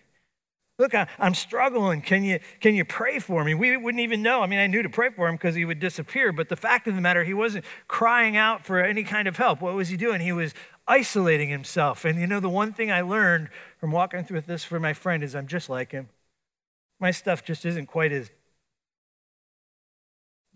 Look, 0.79 0.93
I, 0.93 1.07
am 1.19 1.33
struggling. 1.33 2.01
Can 2.01 2.23
you, 2.23 2.39
can 2.61 2.75
you 2.75 2.85
pray 2.85 3.17
for 3.17 3.43
me? 3.43 3.55
We 3.55 3.75
wouldn't 3.75 4.01
even 4.01 4.21
know. 4.21 4.41
I 4.41 4.47
mean, 4.47 4.59
I 4.59 4.67
knew 4.67 4.83
to 4.83 4.89
pray 4.89 5.09
for 5.09 5.27
him 5.27 5.35
because 5.35 5.55
he 5.55 5.65
would 5.65 5.79
disappear. 5.79 6.31
But 6.31 6.49
the 6.49 6.55
fact 6.55 6.87
of 6.87 6.93
the 6.93 7.01
matter, 7.01 7.23
he 7.23 7.33
wasn't 7.33 7.65
crying 7.87 8.37
out 8.37 8.63
for 8.63 8.79
any 8.79 9.03
kind 9.03 9.27
of 9.27 9.37
help. 9.37 9.59
What 9.59 9.73
was 9.73 9.89
he 9.89 9.97
doing? 9.97 10.21
He 10.21 10.31
was 10.31 10.53
isolating 10.87 11.49
himself. 11.49 12.05
And 12.05 12.19
you 12.19 12.27
know, 12.27 12.39
the 12.39 12.49
one 12.49 12.73
thing 12.73 12.91
I 12.91 13.01
learned 13.01 13.49
from 13.79 13.91
walking 13.91 14.23
through 14.23 14.41
this 14.41 14.63
for 14.63 14.79
my 14.79 14.93
friend 14.93 15.23
is 15.23 15.35
I'm 15.35 15.47
just 15.47 15.69
like 15.69 15.91
him. 15.91 16.09
My 16.99 17.11
stuff 17.11 17.43
just 17.43 17.65
isn't 17.65 17.87
quite 17.87 18.11
as 18.11 18.31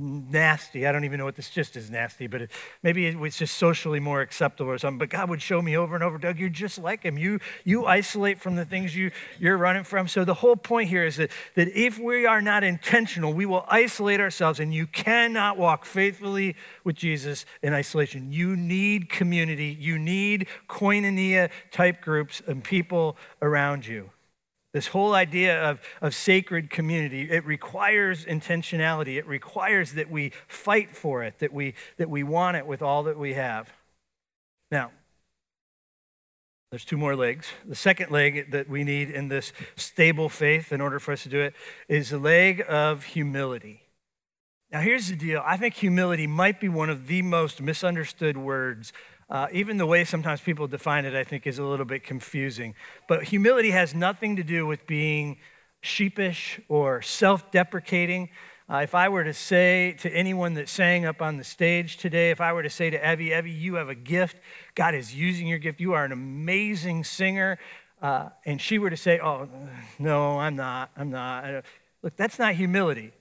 nasty. 0.01 0.87
I 0.87 0.91
don't 0.91 1.05
even 1.05 1.19
know 1.19 1.25
what 1.25 1.35
this 1.35 1.49
just 1.49 1.77
is 1.77 1.89
nasty, 1.89 2.27
but 2.27 2.43
it, 2.43 2.51
maybe 2.83 3.05
it 3.05 3.17
was 3.17 3.37
just 3.37 3.57
socially 3.57 3.99
more 3.99 4.21
acceptable 4.21 4.71
or 4.71 4.77
something. 4.77 4.97
But 4.97 5.09
God 5.09 5.29
would 5.29 5.41
show 5.41 5.61
me 5.61 5.77
over 5.77 5.95
and 5.95 6.03
over, 6.03 6.17
Doug, 6.17 6.39
you're 6.39 6.49
just 6.49 6.79
like 6.79 7.03
him. 7.03 7.17
You 7.17 7.39
you 7.63 7.85
isolate 7.85 8.39
from 8.39 8.55
the 8.55 8.65
things 8.65 8.95
you, 8.95 9.11
you're 9.39 9.57
running 9.57 9.83
from. 9.83 10.07
So 10.07 10.25
the 10.25 10.33
whole 10.33 10.55
point 10.55 10.89
here 10.89 11.05
is 11.05 11.17
that, 11.17 11.31
that 11.55 11.67
if 11.69 11.99
we 11.99 12.25
are 12.25 12.41
not 12.41 12.63
intentional, 12.63 13.33
we 13.33 13.45
will 13.45 13.65
isolate 13.67 14.19
ourselves, 14.19 14.59
and 14.59 14.73
you 14.73 14.87
cannot 14.87 15.57
walk 15.57 15.85
faithfully 15.85 16.55
with 16.83 16.95
Jesus 16.95 17.45
in 17.61 17.73
isolation. 17.73 18.31
You 18.31 18.55
need 18.55 19.09
community, 19.09 19.77
you 19.79 19.99
need 19.99 20.47
koinonia 20.69 21.49
type 21.71 22.01
groups 22.01 22.41
and 22.47 22.63
people 22.63 23.17
around 23.41 23.85
you. 23.85 24.09
This 24.73 24.87
whole 24.87 25.13
idea 25.13 25.61
of, 25.69 25.81
of 26.01 26.15
sacred 26.15 26.69
community, 26.69 27.29
it 27.29 27.45
requires 27.45 28.25
intentionality. 28.25 29.17
It 29.17 29.27
requires 29.27 29.93
that 29.93 30.09
we 30.09 30.31
fight 30.47 30.95
for 30.95 31.23
it, 31.23 31.39
that 31.39 31.51
we, 31.51 31.73
that 31.97 32.09
we 32.09 32.23
want 32.23 32.55
it 32.55 32.65
with 32.65 32.81
all 32.81 33.03
that 33.03 33.17
we 33.17 33.33
have. 33.33 33.69
Now, 34.71 34.91
there's 36.71 36.85
two 36.85 36.95
more 36.95 37.17
legs. 37.17 37.47
The 37.65 37.75
second 37.75 38.11
leg 38.11 38.51
that 38.51 38.69
we 38.69 38.85
need 38.85 39.09
in 39.09 39.27
this 39.27 39.51
stable 39.75 40.29
faith 40.29 40.71
in 40.71 40.79
order 40.79 40.99
for 40.99 41.11
us 41.11 41.23
to 41.23 41.29
do 41.29 41.41
it 41.41 41.53
is 41.89 42.11
the 42.11 42.17
leg 42.17 42.63
of 42.69 43.03
humility. 43.03 43.81
Now, 44.71 44.79
here's 44.79 45.09
the 45.09 45.17
deal 45.17 45.43
I 45.45 45.57
think 45.57 45.73
humility 45.73 46.27
might 46.27 46.61
be 46.61 46.69
one 46.69 46.89
of 46.89 47.07
the 47.07 47.23
most 47.23 47.61
misunderstood 47.61 48.37
words 48.37 48.93
uh, 49.31 49.47
even 49.53 49.77
the 49.77 49.85
way 49.85 50.03
sometimes 50.03 50.41
people 50.41 50.67
define 50.67 51.05
it, 51.05 51.15
I 51.15 51.23
think, 51.23 51.47
is 51.47 51.57
a 51.57 51.63
little 51.63 51.85
bit 51.85 52.03
confusing. 52.03 52.75
But 53.07 53.23
humility 53.23 53.71
has 53.71 53.95
nothing 53.95 54.35
to 54.35 54.43
do 54.43 54.67
with 54.67 54.85
being 54.85 55.37
sheepish 55.79 56.59
or 56.67 57.01
self 57.01 57.49
deprecating. 57.49 58.29
Uh, 58.69 58.81
if 58.83 58.93
I 58.93 59.07
were 59.07 59.23
to 59.23 59.33
say 59.33 59.95
to 59.99 60.09
anyone 60.13 60.55
that 60.55 60.67
sang 60.67 61.05
up 61.05 61.21
on 61.21 61.37
the 61.37 61.45
stage 61.45 61.95
today, 61.95 62.31
if 62.31 62.41
I 62.41 62.51
were 62.51 62.61
to 62.61 62.69
say 62.69 62.89
to 62.89 63.11
Evie, 63.11 63.33
Evie, 63.33 63.51
you 63.51 63.75
have 63.75 63.87
a 63.87 63.95
gift, 63.95 64.35
God 64.75 64.95
is 64.95 65.15
using 65.15 65.47
your 65.47 65.59
gift, 65.59 65.79
you 65.79 65.93
are 65.93 66.03
an 66.03 66.11
amazing 66.11 67.05
singer, 67.05 67.57
uh, 68.01 68.29
and 68.45 68.59
she 68.59 68.79
were 68.79 68.89
to 68.89 68.97
say, 68.97 69.19
Oh, 69.19 69.47
no, 69.97 70.39
I'm 70.39 70.57
not, 70.57 70.91
I'm 70.97 71.09
not. 71.09 71.63
Look, 72.03 72.17
that's 72.17 72.37
not 72.37 72.55
humility, 72.55 73.13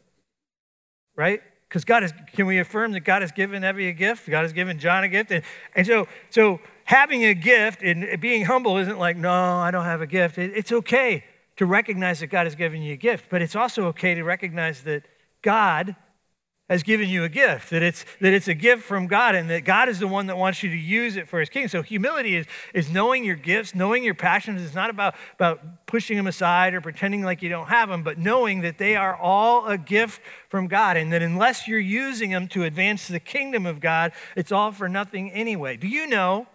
right? 1.15 1.41
Because 1.71 1.85
God 1.85 2.03
is, 2.03 2.13
can 2.33 2.47
we 2.47 2.59
affirm 2.59 2.91
that 2.93 3.01
God 3.01 3.23
has 3.23 3.31
given 3.31 3.63
Evie 3.65 3.91
a 3.91 3.93
gift? 3.93 4.29
God 4.29 4.43
has 4.43 4.53
given 4.53 4.81
John 4.81 5.05
a 5.05 5.09
gift. 5.09 5.31
And, 5.31 5.45
and 5.77 5.87
so, 5.87 6.09
so 6.29 6.59
having 6.83 7.25
a 7.25 7.33
gift 7.33 7.81
and 7.85 8.21
being 8.21 8.45
humble 8.45 8.77
isn't 8.79 8.99
like, 8.99 9.17
no, 9.17 9.31
I 9.33 9.71
don't 9.71 9.85
have 9.85 10.01
a 10.01 10.07
gift. 10.07 10.37
It, 10.37 10.51
it's 10.57 10.73
okay 10.73 11.23
to 11.59 11.67
recognize 11.67 12.19
that 12.21 12.27
God 12.27 12.47
has 12.47 12.57
given 12.57 12.83
you 12.83 12.95
a 12.95 12.97
gift, 12.97 13.27
but 13.31 13.41
it's 13.41 13.55
also 13.55 13.85
okay 13.87 14.17
to 14.17 14.25
recognize 14.25 14.83
that 14.83 15.05
God 15.43 15.95
has 16.71 16.85
given 16.85 17.09
you 17.09 17.25
a 17.25 17.29
gift, 17.29 17.69
that 17.71 17.83
it's, 17.83 18.07
that 18.21 18.33
it's 18.33 18.47
a 18.47 18.55
gift 18.55 18.85
from 18.85 19.09
God, 19.09 19.35
and 19.35 19.51
that 19.51 19.65
God 19.65 19.89
is 19.89 19.99
the 19.99 20.07
one 20.07 20.29
that 20.29 20.39
wants 20.39 20.63
you 20.63 20.71
to 20.71 20.77
use 20.77 21.17
it 21.17 21.29
for 21.29 21.41
his 21.41 21.51
kingdom. 21.51 21.69
So 21.69 21.83
humility 21.83 22.37
is, 22.37 22.47
is 22.73 22.91
knowing 22.91 23.25
your 23.25 23.35
gifts, 23.35 23.75
knowing 23.75 24.05
your 24.05 24.15
passions. 24.15 24.63
It's 24.63 24.75
not 24.75 24.89
about, 24.89 25.17
about 25.35 25.87
pushing 25.87 26.17
them 26.17 26.29
aside 26.29 26.73
or 26.73 26.81
pretending 26.81 27.25
like 27.25 27.43
you 27.43 27.49
don't 27.49 27.67
have 27.67 27.89
them, 27.89 28.05
but 28.05 28.19
knowing 28.19 28.61
that 28.61 28.79
they 28.79 28.95
are 28.95 29.17
all 29.17 29.67
a 29.67 29.77
gift 29.77 30.23
from 30.49 30.69
God, 30.69 30.97
and 30.97 31.13
that 31.13 31.23
unless 31.23 31.67
you're 31.67 31.81
using 31.81 32.31
them 32.31 32.47
to 32.49 32.63
advance 32.63 33.09
the 33.09 33.21
kingdom 33.21 33.67
of 33.67 33.81
God, 33.81 34.13
it's 34.37 34.53
all 34.53 34.71
for 34.71 34.89
nothing 34.89 35.33
anyway. 35.33 35.77
Do 35.77 35.89
you 35.89 36.07
know 36.07 36.47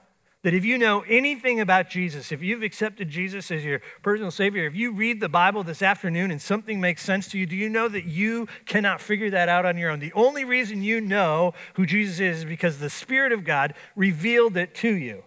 that 0.46 0.54
if 0.54 0.64
you 0.64 0.78
know 0.78 1.04
anything 1.10 1.60
about 1.60 1.90
Jesus, 1.90 2.32
if 2.32 2.44
you've 2.44 2.62
accepted 2.62 3.10
Jesus 3.10 3.50
as 3.50 3.66
your 3.66 3.82
personal 4.04 4.30
Savior, 4.30 4.68
if 4.68 4.76
you 4.76 4.92
read 4.92 5.20
the 5.20 5.28
Bible 5.28 5.64
this 5.64 5.82
afternoon 5.82 6.30
and 6.30 6.40
something 6.40 6.80
makes 6.80 7.02
sense 7.02 7.28
to 7.30 7.40
you, 7.40 7.48
do 7.48 7.56
you 7.56 7.68
know 7.68 7.88
that 7.88 8.06
you 8.06 8.48
cannot 8.68 9.02
figure 9.02 9.32
that 9.32 9.50
out 9.50 9.66
on 9.66 9.76
your 9.76 9.90
own? 9.90 9.98
The 9.98 10.14
only 10.14 10.46
reason 10.46 10.84
you 10.84 11.02
know 11.02 11.56
who 11.74 11.88
Jesus 11.88 12.20
is 12.20 12.38
is 12.38 12.46
because 12.46 12.78
the 12.78 12.92
Spirit 12.92 13.32
of 13.32 13.44
God 13.44 13.74
revealed 13.96 14.56
it 14.56 14.76
to 14.76 14.94
you. 14.94 15.24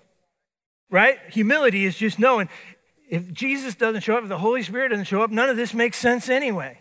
Right? 0.89 1.19
Humility 1.31 1.85
is 1.85 1.97
just 1.97 2.21
knowing 2.21 2.49
if 3.11 3.33
Jesus 3.33 3.75
doesn't 3.75 4.03
show 4.03 4.19
up, 4.19 4.23
if 4.23 4.29
the 4.29 4.39
Holy 4.39 4.63
Spirit 4.63 4.91
doesn't 4.91 5.07
show 5.07 5.23
up, 5.23 5.33
none 5.33 5.49
of 5.49 5.57
this 5.57 5.75
makes 5.75 5.99
sense 5.99 6.29
anyway 6.29 6.79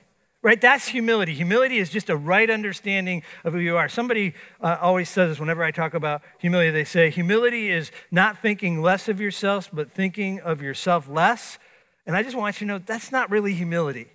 right? 0.48 0.62
That's 0.62 0.88
humility. 0.88 1.34
Humility 1.34 1.78
is 1.78 1.90
just 1.90 2.10
a 2.10 2.16
right 2.16 2.50
understanding 2.50 3.22
of 3.44 3.52
who 3.52 3.60
you 3.60 3.76
are. 3.76 3.90
Somebody 3.90 4.34
uh, 4.62 4.78
always 4.80 5.10
says 5.10 5.32
this 5.32 5.40
whenever 5.42 5.62
I 5.62 5.72
talk 5.72 5.94
about 5.94 6.22
humility. 6.40 6.72
They 6.72 6.86
say, 6.86 7.10
humility 7.10 7.70
is 7.70 7.92
not 8.12 8.42
thinking 8.42 8.82
less 8.82 9.10
of 9.10 9.20
yourself, 9.20 9.70
but 9.74 9.92
thinking 9.92 10.40
of 10.40 10.62
yourself 10.62 11.10
less. 11.10 11.60
And 12.06 12.16
I 12.16 12.24
just 12.24 12.38
want 12.38 12.62
you 12.62 12.66
to 12.66 12.74
know 12.74 12.80
that's 12.80 13.12
not 13.12 13.30
really 13.30 13.54
humility. 13.56 14.08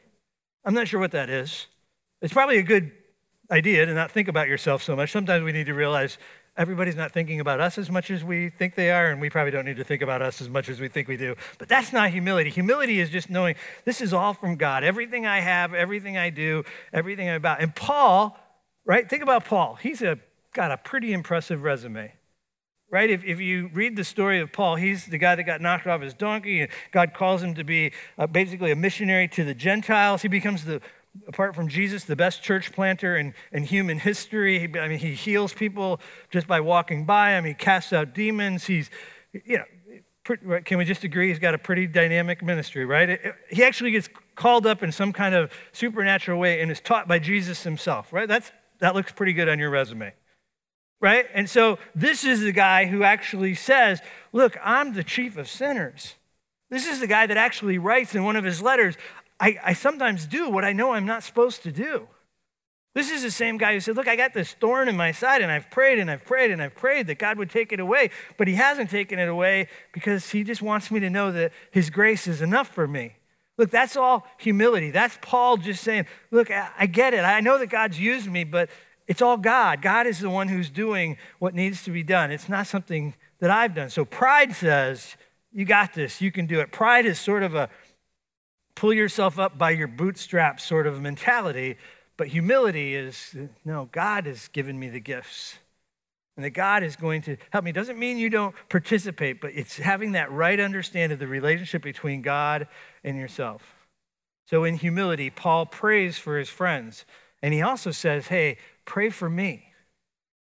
I'm 0.64 0.72
not 0.72 0.88
sure 0.88 1.00
what 1.00 1.10
that 1.10 1.28
is. 1.28 1.66
It's 2.22 2.32
probably 2.32 2.56
a 2.56 2.62
good 2.62 2.92
idea 3.50 3.84
to 3.84 3.92
not 3.92 4.10
think 4.10 4.28
about 4.28 4.48
yourself 4.48 4.82
so 4.82 4.96
much. 4.96 5.12
Sometimes 5.12 5.44
we 5.44 5.52
need 5.52 5.66
to 5.66 5.74
realize 5.74 6.16
everybody's 6.56 6.96
not 6.96 7.12
thinking 7.12 7.40
about 7.40 7.60
us 7.60 7.78
as 7.78 7.90
much 7.90 8.10
as 8.10 8.22
we 8.22 8.50
think 8.50 8.74
they 8.74 8.90
are, 8.90 9.10
and 9.10 9.20
we 9.20 9.30
probably 9.30 9.50
don't 9.50 9.64
need 9.64 9.76
to 9.76 9.84
think 9.84 10.02
about 10.02 10.22
us 10.22 10.40
as 10.40 10.48
much 10.48 10.68
as 10.68 10.80
we 10.80 10.88
think 10.88 11.08
we 11.08 11.16
do. 11.16 11.34
But 11.58 11.68
that's 11.68 11.92
not 11.92 12.10
humility. 12.10 12.50
Humility 12.50 13.00
is 13.00 13.10
just 13.10 13.30
knowing 13.30 13.54
this 13.84 14.00
is 14.00 14.12
all 14.12 14.34
from 14.34 14.56
God. 14.56 14.84
Everything 14.84 15.26
I 15.26 15.40
have, 15.40 15.74
everything 15.74 16.16
I 16.16 16.30
do, 16.30 16.64
everything 16.92 17.28
I'm 17.28 17.36
about. 17.36 17.62
And 17.62 17.74
Paul, 17.74 18.38
right? 18.84 19.08
Think 19.08 19.22
about 19.22 19.44
Paul. 19.44 19.76
He's 19.76 20.02
a, 20.02 20.18
got 20.52 20.70
a 20.70 20.76
pretty 20.76 21.12
impressive 21.12 21.62
resume. 21.62 22.12
Right? 22.90 23.08
If, 23.08 23.24
if 23.24 23.40
you 23.40 23.70
read 23.72 23.96
the 23.96 24.04
story 24.04 24.40
of 24.40 24.52
Paul, 24.52 24.76
he's 24.76 25.06
the 25.06 25.16
guy 25.16 25.34
that 25.34 25.44
got 25.44 25.62
knocked 25.62 25.86
off 25.86 26.02
his 26.02 26.12
donkey, 26.12 26.60
and 26.60 26.70
God 26.90 27.14
calls 27.14 27.42
him 27.42 27.54
to 27.54 27.64
be 27.64 27.92
uh, 28.18 28.26
basically 28.26 28.70
a 28.70 28.76
missionary 28.76 29.28
to 29.28 29.44
the 29.44 29.54
Gentiles. 29.54 30.20
He 30.20 30.28
becomes 30.28 30.66
the 30.66 30.82
apart 31.28 31.54
from 31.54 31.68
Jesus, 31.68 32.04
the 32.04 32.16
best 32.16 32.42
church 32.42 32.72
planter 32.72 33.16
in, 33.16 33.34
in 33.52 33.64
human 33.64 33.98
history. 33.98 34.62
I 34.78 34.88
mean, 34.88 34.98
he 34.98 35.14
heals 35.14 35.52
people 35.52 36.00
just 36.30 36.46
by 36.46 36.60
walking 36.60 37.04
by 37.04 37.32
him. 37.32 37.44
He 37.44 37.54
casts 37.54 37.92
out 37.92 38.14
demons. 38.14 38.64
He's, 38.64 38.90
you 39.32 39.58
know, 39.58 39.64
can 40.64 40.78
we 40.78 40.84
just 40.84 41.04
agree 41.04 41.28
he's 41.28 41.38
got 41.38 41.54
a 41.54 41.58
pretty 41.58 41.86
dynamic 41.86 42.42
ministry, 42.42 42.84
right? 42.84 43.20
He 43.50 43.64
actually 43.64 43.90
gets 43.90 44.08
called 44.36 44.66
up 44.66 44.82
in 44.82 44.92
some 44.92 45.12
kind 45.12 45.34
of 45.34 45.52
supernatural 45.72 46.38
way 46.38 46.60
and 46.60 46.70
is 46.70 46.80
taught 46.80 47.08
by 47.08 47.18
Jesus 47.18 47.64
himself, 47.64 48.12
right? 48.12 48.28
That's, 48.28 48.52
that 48.78 48.94
looks 48.94 49.12
pretty 49.12 49.32
good 49.32 49.48
on 49.48 49.58
your 49.58 49.70
resume, 49.70 50.14
right? 51.00 51.26
And 51.34 51.50
so 51.50 51.78
this 51.94 52.24
is 52.24 52.40
the 52.40 52.52
guy 52.52 52.86
who 52.86 53.02
actually 53.02 53.54
says, 53.54 54.00
Look, 54.32 54.56
I'm 54.62 54.94
the 54.94 55.04
chief 55.04 55.36
of 55.36 55.48
sinners. 55.48 56.14
This 56.70 56.86
is 56.86 57.00
the 57.00 57.06
guy 57.06 57.26
that 57.26 57.36
actually 57.36 57.76
writes 57.76 58.14
in 58.14 58.24
one 58.24 58.36
of 58.36 58.44
his 58.44 58.62
letters, 58.62 58.96
I, 59.40 59.58
I 59.62 59.72
sometimes 59.72 60.26
do 60.26 60.48
what 60.48 60.64
I 60.64 60.72
know 60.72 60.92
I'm 60.92 61.06
not 61.06 61.22
supposed 61.22 61.62
to 61.64 61.72
do. 61.72 62.08
This 62.94 63.10
is 63.10 63.22
the 63.22 63.30
same 63.30 63.56
guy 63.56 63.72
who 63.72 63.80
said, 63.80 63.96
Look, 63.96 64.08
I 64.08 64.16
got 64.16 64.34
this 64.34 64.52
thorn 64.52 64.88
in 64.88 64.96
my 64.96 65.12
side, 65.12 65.40
and 65.40 65.50
I've 65.50 65.70
prayed 65.70 65.98
and 65.98 66.10
I've 66.10 66.24
prayed 66.24 66.50
and 66.50 66.62
I've 66.62 66.74
prayed 66.74 67.06
that 67.06 67.18
God 67.18 67.38
would 67.38 67.50
take 67.50 67.72
it 67.72 67.80
away, 67.80 68.10
but 68.36 68.48
He 68.48 68.54
hasn't 68.54 68.90
taken 68.90 69.18
it 69.18 69.28
away 69.28 69.68
because 69.92 70.30
He 70.30 70.44
just 70.44 70.60
wants 70.60 70.90
me 70.90 71.00
to 71.00 71.08
know 71.08 71.32
that 71.32 71.52
His 71.70 71.88
grace 71.88 72.26
is 72.26 72.42
enough 72.42 72.68
for 72.68 72.86
me. 72.86 73.14
Look, 73.56 73.70
that's 73.70 73.96
all 73.96 74.26
humility. 74.38 74.90
That's 74.90 75.18
Paul 75.22 75.56
just 75.56 75.82
saying, 75.82 76.06
Look, 76.30 76.50
I 76.50 76.86
get 76.86 77.14
it. 77.14 77.20
I 77.20 77.40
know 77.40 77.58
that 77.58 77.68
God's 77.68 77.98
used 77.98 78.30
me, 78.30 78.44
but 78.44 78.68
it's 79.06 79.22
all 79.22 79.38
God. 79.38 79.80
God 79.80 80.06
is 80.06 80.20
the 80.20 80.30
one 80.30 80.48
who's 80.48 80.68
doing 80.70 81.16
what 81.38 81.54
needs 81.54 81.82
to 81.84 81.90
be 81.90 82.02
done. 82.02 82.30
It's 82.30 82.48
not 82.48 82.66
something 82.66 83.14
that 83.40 83.50
I've 83.50 83.74
done. 83.74 83.88
So 83.88 84.04
pride 84.04 84.54
says, 84.54 85.16
You 85.50 85.64
got 85.64 85.94
this. 85.94 86.20
You 86.20 86.30
can 86.30 86.46
do 86.46 86.60
it. 86.60 86.72
Pride 86.72 87.06
is 87.06 87.18
sort 87.18 87.42
of 87.42 87.54
a 87.54 87.70
pull 88.82 88.92
yourself 88.92 89.38
up 89.38 89.56
by 89.56 89.70
your 89.70 89.88
bootstraps 89.88 90.64
sort 90.64 90.86
of 90.86 91.00
mentality 91.00 91.76
but 92.16 92.28
humility 92.28 92.94
is 92.94 93.34
no, 93.64 93.88
God 93.90 94.26
has 94.26 94.46
given 94.48 94.78
me 94.78 94.88
the 94.88 95.00
gifts. 95.00 95.58
And 96.36 96.44
that 96.44 96.50
God 96.50 96.82
is 96.82 96.94
going 96.94 97.22
to 97.22 97.36
help 97.50 97.64
me. 97.64 97.72
Doesn't 97.72 97.98
mean 97.98 98.16
you 98.16 98.30
don't 98.30 98.54
participate, 98.68 99.40
but 99.40 99.50
it's 99.54 99.76
having 99.76 100.12
that 100.12 100.30
right 100.30 100.58
understanding 100.58 101.14
of 101.14 101.18
the 101.18 101.26
relationship 101.26 101.82
between 101.82 102.22
God 102.22 102.68
and 103.04 103.18
yourself. 103.18 103.62
So 104.46 104.64
in 104.64 104.76
humility, 104.76 105.30
Paul 105.30 105.66
prays 105.66 106.16
for 106.16 106.38
his 106.38 106.48
friends. 106.48 107.04
And 107.42 107.52
he 107.52 107.60
also 107.60 107.90
says, 107.90 108.28
hey, 108.28 108.56
pray 108.84 109.10
for 109.10 109.28
me. 109.28 109.64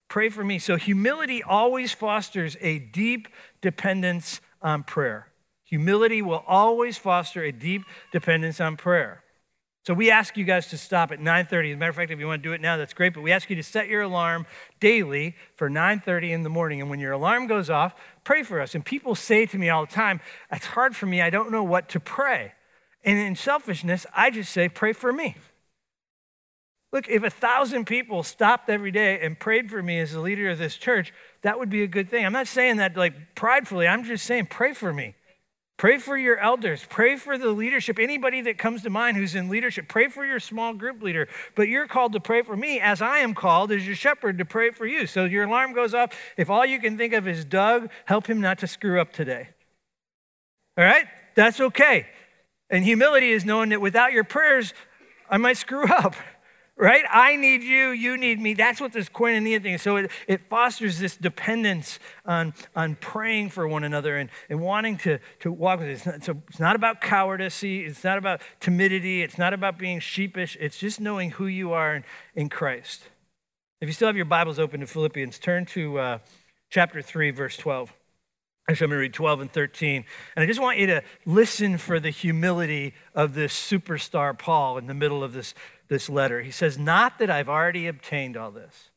Pray 0.08 0.28
for 0.28 0.44
me. 0.44 0.58
So 0.58 0.76
humility 0.76 1.42
always 1.42 1.92
fosters 1.92 2.56
a 2.60 2.80
deep 2.80 3.28
dependence 3.62 4.40
on 4.60 4.82
prayer. 4.82 5.29
Humility 5.70 6.20
will 6.20 6.44
always 6.46 6.98
foster 6.98 7.42
a 7.42 7.52
deep 7.52 7.82
dependence 8.12 8.60
on 8.60 8.76
prayer. 8.76 9.22
So 9.86 9.94
we 9.94 10.10
ask 10.10 10.36
you 10.36 10.44
guys 10.44 10.66
to 10.68 10.76
stop 10.76 11.10
at 11.10 11.20
9:30. 11.20 11.70
As 11.70 11.76
a 11.76 11.78
matter 11.78 11.90
of 11.90 11.96
fact, 11.96 12.10
if 12.10 12.18
you 12.18 12.26
want 12.26 12.42
to 12.42 12.48
do 12.48 12.52
it 12.52 12.60
now, 12.60 12.76
that's 12.76 12.92
great. 12.92 13.14
But 13.14 13.22
we 13.22 13.32
ask 13.32 13.48
you 13.48 13.56
to 13.56 13.62
set 13.62 13.88
your 13.88 14.02
alarm 14.02 14.46
daily 14.78 15.36
for 15.56 15.70
9:30 15.70 16.32
in 16.32 16.42
the 16.42 16.50
morning. 16.50 16.80
And 16.82 16.90
when 16.90 17.00
your 17.00 17.12
alarm 17.12 17.46
goes 17.46 17.70
off, 17.70 17.94
pray 18.24 18.42
for 18.42 18.60
us. 18.60 18.74
And 18.74 18.84
people 18.84 19.14
say 19.14 19.46
to 19.46 19.56
me 19.56 19.70
all 19.70 19.86
the 19.86 19.92
time, 19.92 20.20
"It's 20.52 20.66
hard 20.66 20.94
for 20.96 21.06
me. 21.06 21.22
I 21.22 21.30
don't 21.30 21.50
know 21.50 21.62
what 21.62 21.88
to 21.90 22.00
pray." 22.00 22.52
And 23.04 23.16
in 23.16 23.34
selfishness, 23.36 24.06
I 24.12 24.30
just 24.30 24.52
say, 24.52 24.68
"Pray 24.68 24.92
for 24.92 25.12
me." 25.12 25.36
Look, 26.92 27.08
if 27.08 27.22
a 27.22 27.30
thousand 27.30 27.86
people 27.86 28.22
stopped 28.24 28.68
every 28.68 28.90
day 28.90 29.20
and 29.20 29.38
prayed 29.38 29.70
for 29.70 29.82
me 29.82 30.00
as 30.00 30.12
the 30.12 30.20
leader 30.20 30.50
of 30.50 30.58
this 30.58 30.76
church, 30.76 31.14
that 31.42 31.58
would 31.58 31.70
be 31.70 31.84
a 31.84 31.86
good 31.86 32.10
thing. 32.10 32.26
I'm 32.26 32.32
not 32.32 32.48
saying 32.48 32.78
that 32.78 32.96
like 32.96 33.36
pridefully. 33.36 33.86
I'm 33.86 34.02
just 34.02 34.26
saying, 34.26 34.46
pray 34.46 34.74
for 34.74 34.92
me. 34.92 35.14
Pray 35.80 35.96
for 35.96 36.18
your 36.18 36.36
elders. 36.36 36.84
Pray 36.90 37.16
for 37.16 37.38
the 37.38 37.48
leadership. 37.48 37.98
Anybody 37.98 38.42
that 38.42 38.58
comes 38.58 38.82
to 38.82 38.90
mind 38.90 39.16
who's 39.16 39.34
in 39.34 39.48
leadership, 39.48 39.88
pray 39.88 40.08
for 40.08 40.26
your 40.26 40.38
small 40.38 40.74
group 40.74 41.00
leader. 41.02 41.26
But 41.54 41.68
you're 41.68 41.86
called 41.86 42.12
to 42.12 42.20
pray 42.20 42.42
for 42.42 42.54
me 42.54 42.78
as 42.80 43.00
I 43.00 43.20
am 43.20 43.32
called 43.32 43.72
as 43.72 43.86
your 43.86 43.96
shepherd 43.96 44.36
to 44.36 44.44
pray 44.44 44.72
for 44.72 44.84
you. 44.84 45.06
So 45.06 45.24
your 45.24 45.44
alarm 45.44 45.72
goes 45.72 45.94
off. 45.94 46.14
If 46.36 46.50
all 46.50 46.66
you 46.66 46.80
can 46.80 46.98
think 46.98 47.14
of 47.14 47.26
is 47.26 47.46
Doug, 47.46 47.88
help 48.04 48.26
him 48.26 48.42
not 48.42 48.58
to 48.58 48.66
screw 48.66 49.00
up 49.00 49.10
today. 49.10 49.48
All 50.76 50.84
right? 50.84 51.06
That's 51.34 51.58
okay. 51.60 52.08
And 52.68 52.84
humility 52.84 53.30
is 53.30 53.46
knowing 53.46 53.70
that 53.70 53.80
without 53.80 54.12
your 54.12 54.24
prayers, 54.24 54.74
I 55.30 55.38
might 55.38 55.56
screw 55.56 55.86
up 55.86 56.14
right? 56.80 57.04
I 57.10 57.36
need 57.36 57.62
you, 57.62 57.90
you 57.90 58.16
need 58.16 58.40
me. 58.40 58.54
That's 58.54 58.80
what 58.80 58.92
this 58.92 59.08
koinonia 59.08 59.62
thing 59.62 59.74
is. 59.74 59.82
So 59.82 59.96
it, 59.96 60.10
it 60.26 60.48
fosters 60.48 60.98
this 60.98 61.14
dependence 61.14 61.98
on, 62.24 62.54
on 62.74 62.96
praying 62.96 63.50
for 63.50 63.68
one 63.68 63.84
another 63.84 64.16
and, 64.16 64.30
and 64.48 64.60
wanting 64.60 64.96
to, 64.98 65.18
to 65.40 65.52
walk 65.52 65.80
with 65.80 65.88
it. 65.88 65.92
It's 65.92 66.06
not, 66.06 66.24
so 66.24 66.42
it's 66.48 66.58
not 66.58 66.76
about 66.76 67.02
cowardice, 67.02 67.62
it's 67.62 68.02
not 68.02 68.16
about 68.16 68.40
timidity, 68.60 69.22
it's 69.22 69.36
not 69.36 69.52
about 69.52 69.78
being 69.78 70.00
sheepish. 70.00 70.56
It's 70.58 70.78
just 70.78 71.00
knowing 71.00 71.32
who 71.32 71.46
you 71.46 71.72
are 71.72 71.96
in, 71.96 72.04
in 72.34 72.48
Christ. 72.48 73.02
If 73.82 73.88
you 73.88 73.92
still 73.92 74.08
have 74.08 74.16
your 74.16 74.24
Bibles 74.24 74.58
open 74.58 74.80
to 74.80 74.86
Philippians, 74.86 75.38
turn 75.38 75.66
to 75.66 75.98
uh, 75.98 76.18
chapter 76.70 77.02
3, 77.02 77.30
verse 77.30 77.58
12. 77.58 77.92
Actually, 78.68 78.84
I'm 78.84 78.90
going 78.90 78.98
to 78.98 79.00
read 79.00 79.14
12 79.14 79.40
and 79.40 79.52
13. 79.52 80.04
And 80.36 80.42
I 80.42 80.46
just 80.46 80.60
want 80.60 80.78
you 80.78 80.86
to 80.86 81.02
listen 81.26 81.76
for 81.76 81.98
the 81.98 82.10
humility 82.10 82.94
of 83.14 83.34
this 83.34 83.52
superstar 83.52 84.38
Paul 84.38 84.78
in 84.78 84.86
the 84.86 84.94
middle 84.94 85.24
of 85.24 85.32
this 85.32 85.54
this 85.90 86.08
letter. 86.08 86.40
He 86.40 86.50
says, 86.50 86.78
Not 86.78 87.18
that 87.18 87.28
I've 87.28 87.50
already 87.50 87.86
obtained 87.88 88.38
all 88.38 88.50
this. 88.50 88.88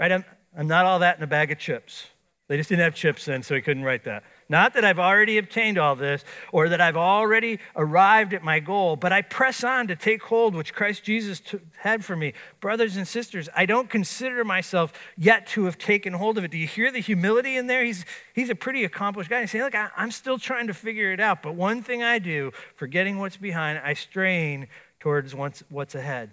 Right? 0.00 0.10
I'm, 0.10 0.24
I'm 0.58 0.66
not 0.66 0.84
all 0.84 0.98
that 0.98 1.16
in 1.16 1.22
a 1.22 1.28
bag 1.28 1.52
of 1.52 1.58
chips. 1.58 2.08
They 2.48 2.56
just 2.56 2.68
didn't 2.68 2.84
have 2.84 2.94
chips 2.94 3.24
then, 3.24 3.42
so 3.42 3.56
he 3.56 3.60
couldn't 3.60 3.82
write 3.82 4.04
that. 4.04 4.22
Not 4.48 4.74
that 4.74 4.84
I've 4.84 5.00
already 5.00 5.38
obtained 5.38 5.78
all 5.78 5.96
this 5.96 6.24
or 6.52 6.68
that 6.68 6.80
I've 6.80 6.96
already 6.96 7.58
arrived 7.74 8.32
at 8.34 8.44
my 8.44 8.60
goal, 8.60 8.94
but 8.94 9.12
I 9.12 9.22
press 9.22 9.64
on 9.64 9.88
to 9.88 9.96
take 9.96 10.22
hold 10.22 10.54
which 10.54 10.72
Christ 10.72 11.02
Jesus 11.02 11.40
t- 11.40 11.58
had 11.78 12.04
for 12.04 12.14
me. 12.14 12.34
Brothers 12.60 12.96
and 12.96 13.08
sisters, 13.08 13.48
I 13.56 13.66
don't 13.66 13.90
consider 13.90 14.44
myself 14.44 14.92
yet 15.16 15.48
to 15.48 15.64
have 15.64 15.76
taken 15.76 16.12
hold 16.12 16.38
of 16.38 16.44
it. 16.44 16.52
Do 16.52 16.58
you 16.58 16.68
hear 16.68 16.92
the 16.92 17.00
humility 17.00 17.56
in 17.56 17.66
there? 17.66 17.84
He's, 17.84 18.04
he's 18.32 18.48
a 18.48 18.54
pretty 18.54 18.84
accomplished 18.84 19.28
guy. 19.28 19.40
He's 19.40 19.50
saying, 19.50 19.64
Look, 19.64 19.74
I, 19.74 19.88
I'm 19.96 20.12
still 20.12 20.38
trying 20.38 20.68
to 20.68 20.74
figure 20.74 21.12
it 21.12 21.18
out, 21.18 21.42
but 21.42 21.56
one 21.56 21.82
thing 21.82 22.04
I 22.04 22.20
do, 22.20 22.52
forgetting 22.76 23.18
what's 23.18 23.36
behind, 23.36 23.80
I 23.84 23.94
strain 23.94 24.68
towards 25.06 25.36
what's, 25.36 25.94
ahead. 25.94 26.32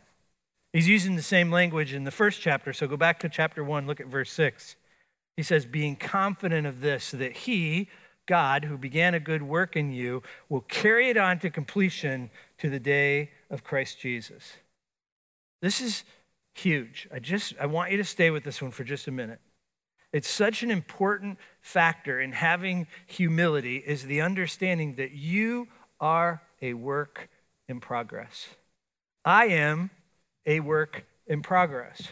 He's 0.72 0.88
using 0.88 1.16
the 1.16 1.22
same 1.22 1.52
language 1.52 1.94
in 1.94 2.06
the 2.06 2.10
first 2.10 2.42
chapter, 2.42 2.74
so 2.74 2.88
go 2.88 2.98
back 2.98 3.20
to 3.20 3.30
chapter 3.30 3.64
1, 3.64 3.86
look 3.86 4.00
at 4.00 4.08
verse 4.08 4.32
6. 4.32 4.78
He 5.38 5.44
says, 5.44 5.68
Being 5.68 5.96
confident 5.96 6.66
of 6.66 6.82
this, 6.82 7.12
that 7.12 7.34
he, 7.34 7.88
God, 8.26 8.66
who 8.66 8.76
began 8.76 9.14
a 9.14 9.20
good 9.20 9.44
work 9.44 9.76
in 9.76 9.92
you, 9.92 10.24
will 10.50 10.62
carry 10.62 11.12
it 11.12 11.18
on 11.18 11.38
to 11.42 11.52
completion 11.52 12.32
to 12.58 12.68
the 12.72 12.80
day 12.80 13.30
of 13.52 13.64
Christ 13.64 14.00
Jesus. 14.00 14.54
This 15.62 15.80
is 15.80 16.04
huge. 16.56 17.08
I 17.14 17.20
just 17.20 17.54
I 17.62 17.68
want 17.68 17.92
you 17.92 17.98
to 17.98 18.04
stay 18.04 18.32
with 18.32 18.44
this 18.44 18.60
one 18.60 18.72
for 18.72 18.84
just 18.84 19.08
a 19.08 19.12
minute. 19.12 19.40
It's 20.12 20.28
such 20.28 20.64
an 20.64 20.72
important 20.72 21.38
factor 21.62 22.20
in 22.20 22.32
having 22.32 22.88
humility 23.06 23.78
is 23.78 24.06
the 24.06 24.22
understanding 24.22 24.96
that 24.96 25.12
you 25.12 25.68
are 26.00 26.42
a 26.60 26.74
work 26.74 27.30
in 27.68 27.80
progress. 27.80 28.48
I 29.26 29.46
am 29.46 29.90
a 30.46 30.60
work 30.60 31.06
in 31.28 31.42
progress. 31.42 32.10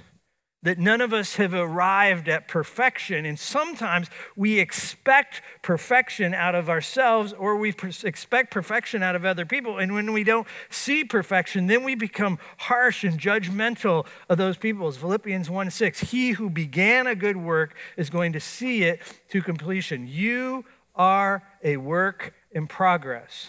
That 0.64 0.78
none 0.78 1.02
of 1.02 1.12
us 1.12 1.38
have 1.38 1.56
arrived 1.56 2.30
at 2.30 2.48
perfection. 2.48 3.26
And 3.26 3.40
sometimes 3.40 4.10
we 4.36 4.60
expect 4.60 5.42
perfection 5.64 6.36
out 6.36 6.54
of 6.54 6.70
ourselves 6.70 7.34
or 7.34 7.58
we 7.58 7.74
expect 8.04 8.52
perfection 8.52 9.02
out 9.02 9.16
of 9.16 9.26
other 9.26 9.44
people. 9.44 9.80
And 9.80 9.92
when 9.92 10.14
we 10.14 10.24
don't 10.24 10.48
see 10.70 11.04
perfection, 11.04 11.66
then 11.66 11.84
we 11.84 11.96
become 11.96 12.38
harsh 12.58 13.04
and 13.04 13.20
judgmental 13.20 14.06
of 14.30 14.38
those 14.38 14.56
people. 14.56 14.88
As 14.88 14.98
Philippians 14.98 15.50
1 15.50 15.72
6, 15.72 16.00
he 16.12 16.32
who 16.32 16.48
began 16.48 17.08
a 17.08 17.16
good 17.16 17.38
work 17.38 17.74
is 17.98 18.12
going 18.12 18.34
to 18.34 18.40
see 18.40 18.84
it 18.84 19.02
to 19.30 19.42
completion. 19.42 20.08
You 20.08 20.64
are 20.94 21.42
a 21.64 21.78
work 21.78 22.36
in 22.52 22.68
progress. 22.68 23.48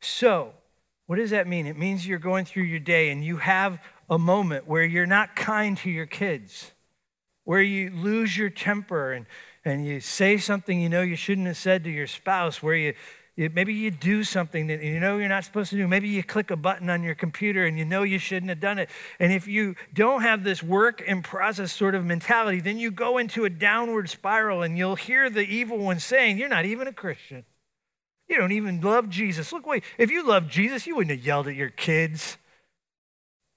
So, 0.00 0.54
what 1.06 1.16
does 1.16 1.30
that 1.30 1.46
mean? 1.46 1.66
It 1.66 1.78
means 1.78 2.06
you're 2.06 2.18
going 2.18 2.44
through 2.44 2.64
your 2.64 2.80
day 2.80 3.10
and 3.10 3.24
you 3.24 3.36
have 3.36 3.80
a 4.10 4.18
moment 4.18 4.66
where 4.66 4.84
you're 4.84 5.06
not 5.06 5.36
kind 5.36 5.76
to 5.78 5.90
your 5.90 6.06
kids, 6.06 6.72
where 7.44 7.62
you 7.62 7.90
lose 7.90 8.36
your 8.36 8.50
temper 8.50 9.12
and, 9.12 9.26
and 9.64 9.86
you 9.86 10.00
say 10.00 10.36
something 10.36 10.80
you 10.80 10.88
know 10.88 11.02
you 11.02 11.16
shouldn't 11.16 11.46
have 11.46 11.56
said 11.56 11.84
to 11.84 11.90
your 11.90 12.08
spouse, 12.08 12.60
where 12.60 12.74
you, 12.74 12.94
you 13.36 13.50
maybe 13.54 13.72
you 13.72 13.92
do 13.92 14.24
something 14.24 14.66
that 14.66 14.82
you 14.82 14.98
know 14.98 15.18
you're 15.18 15.28
not 15.28 15.44
supposed 15.44 15.70
to 15.70 15.76
do. 15.76 15.86
Maybe 15.86 16.08
you 16.08 16.24
click 16.24 16.50
a 16.50 16.56
button 16.56 16.90
on 16.90 17.04
your 17.04 17.14
computer 17.14 17.66
and 17.66 17.78
you 17.78 17.84
know 17.84 18.02
you 18.02 18.18
shouldn't 18.18 18.48
have 18.48 18.60
done 18.60 18.78
it. 18.78 18.88
And 19.20 19.32
if 19.32 19.46
you 19.46 19.76
don't 19.94 20.22
have 20.22 20.42
this 20.42 20.60
work 20.60 21.04
and 21.06 21.22
process 21.22 21.72
sort 21.72 21.94
of 21.94 22.04
mentality, 22.04 22.60
then 22.60 22.78
you 22.78 22.90
go 22.90 23.18
into 23.18 23.44
a 23.44 23.50
downward 23.50 24.08
spiral 24.08 24.62
and 24.62 24.76
you'll 24.76 24.96
hear 24.96 25.30
the 25.30 25.42
evil 25.42 25.78
one 25.78 26.00
saying, 26.00 26.38
You're 26.38 26.48
not 26.48 26.64
even 26.64 26.88
a 26.88 26.92
Christian. 26.92 27.44
You 28.28 28.36
don't 28.36 28.52
even 28.52 28.80
love 28.80 29.08
Jesus. 29.08 29.52
Look, 29.52 29.66
wait, 29.66 29.84
if 29.98 30.10
you 30.10 30.26
love 30.26 30.48
Jesus, 30.48 30.86
you 30.86 30.96
wouldn't 30.96 31.16
have 31.16 31.24
yelled 31.24 31.48
at 31.48 31.54
your 31.54 31.70
kids. 31.70 32.36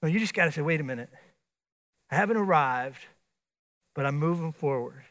No, 0.02 0.08
you 0.08 0.18
just 0.18 0.34
got 0.34 0.44
to 0.46 0.52
say, 0.52 0.62
wait 0.62 0.80
a 0.80 0.84
minute. 0.84 1.10
I 2.10 2.16
haven't 2.16 2.36
arrived, 2.36 3.04
but 3.94 4.06
I'm 4.06 4.16
moving 4.16 4.52
forward. 4.52 5.04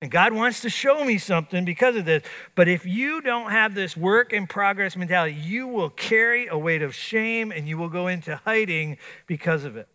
And 0.00 0.10
God 0.10 0.32
wants 0.32 0.62
to 0.62 0.70
show 0.70 1.04
me 1.04 1.16
something 1.18 1.64
because 1.64 1.94
of 1.94 2.04
this. 2.04 2.24
But 2.56 2.66
if 2.66 2.84
you 2.84 3.20
don't 3.20 3.52
have 3.52 3.74
this 3.74 3.96
work 3.96 4.32
in 4.32 4.48
progress 4.48 4.96
mentality, 4.96 5.34
you 5.34 5.68
will 5.68 5.90
carry 5.90 6.48
a 6.48 6.58
weight 6.58 6.82
of 6.82 6.92
shame 6.92 7.52
and 7.52 7.68
you 7.68 7.78
will 7.78 7.88
go 7.88 8.08
into 8.08 8.34
hiding 8.44 8.98
because 9.28 9.64
of 9.64 9.76
it. 9.76 9.86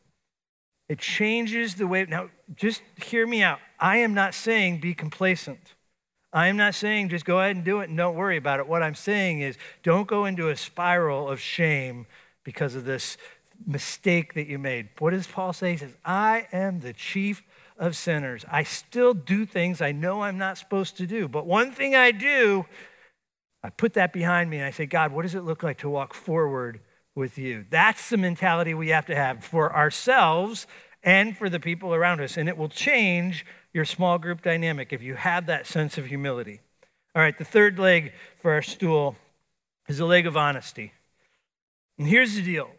It 0.87 0.99
changes 0.99 1.75
the 1.75 1.87
way. 1.87 2.05
Now, 2.05 2.29
just 2.55 2.81
hear 3.03 3.27
me 3.27 3.43
out. 3.43 3.59
I 3.79 3.97
am 3.97 4.13
not 4.13 4.33
saying 4.33 4.79
be 4.79 4.93
complacent. 4.93 5.75
I 6.37 6.47
am 6.47 6.57
not 6.57 6.75
saying 6.75 7.09
just 7.09 7.25
go 7.25 7.39
ahead 7.39 7.55
and 7.55 7.65
do 7.65 7.79
it 7.79 7.89
and 7.89 7.97
don't 7.97 8.15
worry 8.15 8.37
about 8.37 8.59
it. 8.59 8.67
What 8.67 8.83
I'm 8.83 8.93
saying 8.93 9.41
is 9.41 9.57
don't 9.81 10.07
go 10.07 10.25
into 10.25 10.49
a 10.49 10.55
spiral 10.55 11.27
of 11.27 11.39
shame 11.39 12.05
because 12.43 12.75
of 12.75 12.85
this 12.85 13.17
mistake 13.65 14.35
that 14.35 14.47
you 14.47 14.59
made. 14.59 14.89
What 14.99 15.11
does 15.11 15.25
Paul 15.25 15.51
say? 15.51 15.71
He 15.71 15.77
says, 15.77 15.95
I 16.05 16.47
am 16.51 16.81
the 16.81 16.93
chief 16.93 17.41
of 17.79 17.95
sinners. 17.95 18.45
I 18.51 18.61
still 18.61 19.15
do 19.15 19.47
things 19.47 19.81
I 19.81 19.91
know 19.91 20.21
I'm 20.21 20.37
not 20.37 20.59
supposed 20.59 20.97
to 20.97 21.07
do. 21.07 21.27
But 21.27 21.47
one 21.47 21.71
thing 21.71 21.95
I 21.95 22.11
do, 22.11 22.67
I 23.63 23.71
put 23.71 23.93
that 23.93 24.13
behind 24.13 24.51
me 24.51 24.57
and 24.57 24.65
I 24.67 24.71
say, 24.71 24.85
God, 24.85 25.11
what 25.11 25.23
does 25.23 25.33
it 25.33 25.43
look 25.43 25.63
like 25.63 25.79
to 25.79 25.89
walk 25.89 26.13
forward 26.13 26.81
with 27.17 27.39
you. 27.39 27.65
That's 27.71 28.11
the 28.11 28.17
mentality 28.17 28.75
we 28.75 28.89
have 28.89 29.07
to 29.07 29.15
have 29.15 29.43
for 29.43 29.75
ourselves 29.75 30.67
and 31.01 31.35
for 31.35 31.49
the 31.49 31.59
people 31.59 31.95
around 31.95 32.21
us. 32.21 32.37
And 32.37 32.47
it 32.47 32.55
will 32.55 32.69
change 32.69 33.43
your 33.77 33.85
small 33.85 34.17
group 34.17 34.41
dynamic 34.41 34.91
if 34.91 35.01
you 35.01 35.13
have 35.13 35.45
that 35.45 35.67
sense 35.67 35.97
of 35.97 36.07
humility. 36.07 36.59
All 37.15 37.21
right, 37.21 37.37
the 37.37 37.45
third 37.45 37.79
leg 37.79 38.11
for 38.41 38.51
our 38.51 38.61
stool 38.61 39.15
is 39.87 39.99
the 39.99 40.05
leg 40.05 40.27
of 40.27 40.35
honesty. 40.35 40.91
And 41.97 42.07
here's 42.07 42.35
the 42.35 42.41
deal 42.41 42.69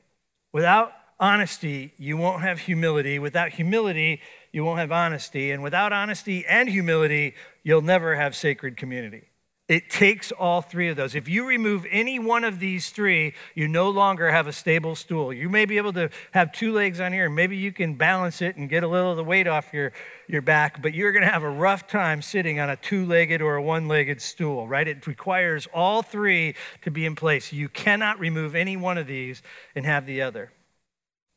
without 0.52 0.92
honesty, 1.20 1.92
you 1.98 2.16
won't 2.16 2.42
have 2.42 2.58
humility. 2.58 3.18
Without 3.18 3.50
humility, 3.50 4.20
you 4.52 4.64
won't 4.64 4.80
have 4.80 4.92
honesty. 4.92 5.52
And 5.52 5.62
without 5.62 5.92
honesty 5.92 6.44
and 6.46 6.68
humility, 6.68 7.34
you'll 7.62 7.80
never 7.80 8.16
have 8.16 8.36
sacred 8.36 8.76
community. 8.76 9.28
It 9.68 9.90
takes 9.90 10.32
all 10.32 10.62
three 10.62 10.88
of 10.88 10.96
those. 10.96 11.14
If 11.14 11.28
you 11.28 11.46
remove 11.46 11.84
any 11.90 12.18
one 12.18 12.42
of 12.42 12.58
these 12.58 12.88
three, 12.88 13.34
you 13.54 13.68
no 13.68 13.90
longer 13.90 14.30
have 14.30 14.46
a 14.46 14.52
stable 14.52 14.96
stool. 14.96 15.30
You 15.30 15.50
may 15.50 15.66
be 15.66 15.76
able 15.76 15.92
to 15.92 16.08
have 16.30 16.52
two 16.52 16.72
legs 16.72 17.00
on 17.00 17.12
here, 17.12 17.26
and 17.26 17.34
maybe 17.34 17.54
you 17.54 17.70
can 17.70 17.94
balance 17.94 18.40
it 18.40 18.56
and 18.56 18.70
get 18.70 18.82
a 18.82 18.88
little 18.88 19.10
of 19.10 19.18
the 19.18 19.24
weight 19.24 19.46
off 19.46 19.74
your, 19.74 19.92
your 20.26 20.40
back, 20.40 20.80
but 20.80 20.94
you're 20.94 21.12
going 21.12 21.24
to 21.24 21.30
have 21.30 21.42
a 21.42 21.50
rough 21.50 21.86
time 21.86 22.22
sitting 22.22 22.58
on 22.58 22.70
a 22.70 22.76
two 22.76 23.04
legged 23.04 23.42
or 23.42 23.56
a 23.56 23.62
one 23.62 23.88
legged 23.88 24.22
stool, 24.22 24.66
right? 24.66 24.88
It 24.88 25.06
requires 25.06 25.68
all 25.74 26.00
three 26.00 26.54
to 26.80 26.90
be 26.90 27.04
in 27.04 27.14
place. 27.14 27.52
You 27.52 27.68
cannot 27.68 28.18
remove 28.18 28.54
any 28.54 28.78
one 28.78 28.96
of 28.96 29.06
these 29.06 29.42
and 29.74 29.84
have 29.84 30.06
the 30.06 30.22
other. 30.22 30.50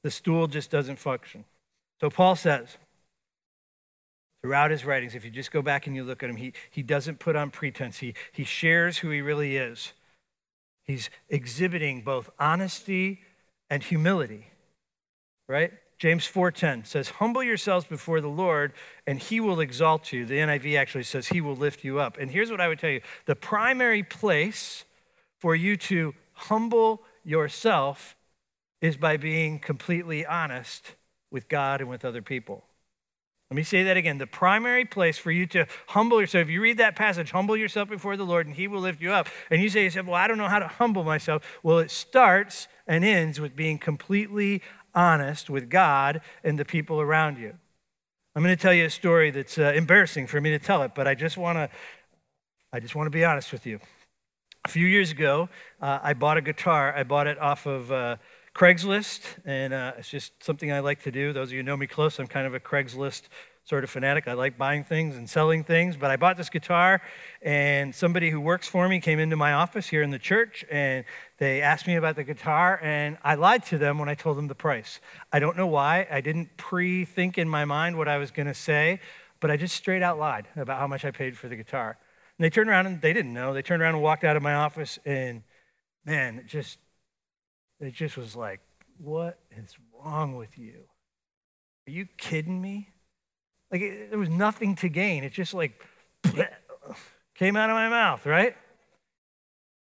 The 0.03 0.11
stool 0.11 0.47
just 0.47 0.71
doesn't 0.71 0.99
function. 0.99 1.43
So 1.99 2.09
Paul 2.09 2.37
says, 2.37 2.77
throughout 4.41 4.71
his 4.71 4.86
writings, 4.86 5.15
if 5.15 5.23
you 5.23 5.32
just 5.32 5.51
go 5.51 5.62
back 5.62 5.88
and 5.88 5.95
you 5.95 6.04
look 6.04 6.23
at 6.23 6.30
him, 6.30 6.36
he, 6.36 6.54
he 6.69 6.84
doesn't 6.84 7.19
put 7.19 7.36
on 7.36 7.51
pretense. 7.51 7.99
He, 7.99 8.13
he 8.32 8.43
shares 8.43 8.99
who 8.99 9.10
he 9.10 9.21
really 9.21 9.58
is. 9.58 9.93
He's 10.84 11.10
exhibiting 11.30 12.01
both 12.01 12.30
honesty 12.39 13.21
and 13.69 13.84
humility, 13.84 14.47
right? 15.47 15.71
James 16.01 16.25
4:10 16.25 16.88
says, 16.88 17.10
"Humble 17.10 17.43
yourselves 17.43 17.86
before 17.86 18.21
the 18.21 18.27
Lord, 18.27 18.73
and 19.06 19.19
he 19.19 19.39
will 19.39 19.60
exalt 19.60 20.12
you." 20.12 20.25
The 20.25 20.39
NIV 20.39 20.75
actually 20.75 21.04
says 21.04 21.27
he 21.27 21.41
will 21.41 21.56
lift 21.56 21.84
you 21.84 21.99
up. 21.99 22.17
And 22.17 22.32
here's 22.32 22.49
what 22.49 22.60
I 22.60 22.67
would 22.67 22.80
tell 22.80 22.89
you. 22.89 23.01
The 23.25 23.36
primary 23.36 24.01
place 24.01 24.84
for 25.38 25.56
you 25.56 25.77
to 25.77 26.15
humble 26.34 27.04
yourself 27.23 28.15
is 28.82 28.97
by 28.97 29.17
being 29.17 29.60
completely 29.60 30.25
honest 30.25 30.95
with 31.30 31.47
God 31.47 31.82
and 31.82 31.89
with 31.89 32.04
other 32.04 32.23
people. 32.23 32.65
Let 33.51 33.57
me 33.57 33.63
say 33.63 33.83
that 33.83 33.97
again. 33.97 34.17
The 34.17 34.27
primary 34.27 34.85
place 34.85 35.17
for 35.17 35.29
you 35.29 35.45
to 35.47 35.67
humble 35.87 36.21
yourself, 36.21 36.43
if 36.43 36.49
you 36.49 36.61
read 36.61 36.77
that 36.77 36.95
passage, 36.95 37.31
humble 37.31 37.57
yourself 37.57 37.89
before 37.89 38.15
the 38.15 38.23
Lord 38.23 38.47
and 38.47 38.55
he 38.55 38.65
will 38.69 38.79
lift 38.79 39.01
you 39.01 39.11
up. 39.11 39.27
And 39.49 39.61
you 39.61 39.67
say 39.67 39.83
yourself, 39.83 40.07
well, 40.07 40.15
I 40.15 40.29
don't 40.29 40.37
know 40.37 40.47
how 40.47 40.59
to 40.59 40.69
humble 40.69 41.03
myself. 41.03 41.43
Well, 41.61 41.79
it 41.79 41.91
starts 41.91 42.69
and 42.87 43.03
ends 43.03 43.41
with 43.41 43.53
being 43.53 43.77
completely 43.77 44.61
honest 44.95 45.49
with 45.49 45.69
God 45.69 46.21
and 46.45 46.57
the 46.57 46.63
people 46.63 47.01
around 47.01 47.39
you. 47.39 47.53
I'm 48.37 48.41
going 48.41 48.55
to 48.55 48.61
tell 48.61 48.73
you 48.73 48.85
a 48.85 48.89
story 48.89 49.31
that's 49.31 49.57
uh, 49.57 49.73
embarrassing 49.75 50.27
for 50.27 50.39
me 50.39 50.51
to 50.51 50.59
tell 50.59 50.81
it, 50.83 50.93
but 50.95 51.05
I 51.05 51.13
just 51.13 51.35
want 51.35 51.57
to 51.57 51.69
I 52.71 52.79
just 52.79 52.95
want 52.95 53.07
to 53.07 53.11
be 53.11 53.25
honest 53.25 53.51
with 53.51 53.65
you. 53.65 53.81
A 54.63 54.69
few 54.69 54.87
years 54.87 55.11
ago, 55.11 55.49
uh, 55.81 55.99
I 56.01 56.13
bought 56.13 56.37
a 56.37 56.41
guitar. 56.41 56.93
I 56.95 57.03
bought 57.03 57.27
it 57.27 57.37
off 57.37 57.65
of 57.65 57.91
uh, 57.91 58.15
Craigslist, 58.53 59.21
and 59.45 59.73
uh, 59.73 59.93
it's 59.97 60.09
just 60.09 60.43
something 60.43 60.71
I 60.71 60.81
like 60.81 61.01
to 61.03 61.11
do. 61.11 61.31
Those 61.31 61.49
of 61.49 61.53
you 61.53 61.63
know 61.63 61.77
me 61.77 61.87
close, 61.87 62.19
I'm 62.19 62.27
kind 62.27 62.45
of 62.45 62.53
a 62.53 62.59
Craigslist 62.59 63.23
sort 63.63 63.85
of 63.85 63.89
fanatic. 63.89 64.27
I 64.27 64.33
like 64.33 64.57
buying 64.57 64.83
things 64.83 65.15
and 65.15 65.29
selling 65.29 65.63
things, 65.63 65.95
but 65.95 66.11
I 66.11 66.17
bought 66.17 66.35
this 66.35 66.49
guitar, 66.49 67.01
and 67.41 67.95
somebody 67.95 68.29
who 68.29 68.41
works 68.41 68.67
for 68.67 68.89
me 68.89 68.99
came 68.99 69.19
into 69.19 69.37
my 69.37 69.53
office 69.53 69.87
here 69.87 70.01
in 70.01 70.11
the 70.11 70.19
church, 70.19 70.65
and 70.69 71.05
they 71.37 71.61
asked 71.61 71.87
me 71.87 71.95
about 71.95 72.17
the 72.17 72.25
guitar, 72.25 72.77
and 72.83 73.17
I 73.23 73.35
lied 73.35 73.65
to 73.67 73.77
them 73.77 73.97
when 73.99 74.09
I 74.09 74.15
told 74.15 74.37
them 74.37 74.49
the 74.49 74.55
price. 74.55 74.99
I 75.31 75.39
don't 75.39 75.55
know 75.55 75.67
why. 75.67 76.05
I 76.11 76.19
didn't 76.19 76.57
pre 76.57 77.05
think 77.05 77.37
in 77.37 77.47
my 77.47 77.63
mind 77.63 77.97
what 77.97 78.09
I 78.09 78.17
was 78.17 78.31
going 78.31 78.47
to 78.47 78.53
say, 78.53 78.99
but 79.39 79.49
I 79.49 79.55
just 79.55 79.75
straight 79.75 80.03
out 80.03 80.19
lied 80.19 80.49
about 80.57 80.77
how 80.77 80.87
much 80.87 81.05
I 81.05 81.11
paid 81.11 81.37
for 81.37 81.47
the 81.47 81.55
guitar. 81.55 81.97
And 82.37 82.43
they 82.43 82.49
turned 82.49 82.69
around 82.69 82.87
and 82.87 83.01
they 83.01 83.13
didn't 83.13 83.33
know. 83.33 83.53
They 83.53 83.61
turned 83.61 83.81
around 83.81 83.95
and 83.95 84.03
walked 84.03 84.25
out 84.25 84.35
of 84.35 84.43
my 84.43 84.55
office, 84.55 84.99
and 85.05 85.43
man, 86.05 86.43
just 86.47 86.79
it 87.81 87.93
just 87.93 88.17
was 88.17 88.35
like, 88.35 88.59
what 88.97 89.39
is 89.57 89.75
wrong 89.93 90.35
with 90.35 90.57
you? 90.57 90.83
Are 91.87 91.91
you 91.91 92.07
kidding 92.17 92.61
me? 92.61 92.89
Like, 93.71 93.81
it, 93.81 94.09
there 94.09 94.19
was 94.19 94.29
nothing 94.29 94.75
to 94.77 94.89
gain. 94.89 95.23
It 95.23 95.33
just 95.33 95.53
like 95.53 95.81
came 97.35 97.55
out 97.55 97.69
of 97.69 97.75
my 97.75 97.89
mouth, 97.89 98.25
right? 98.25 98.55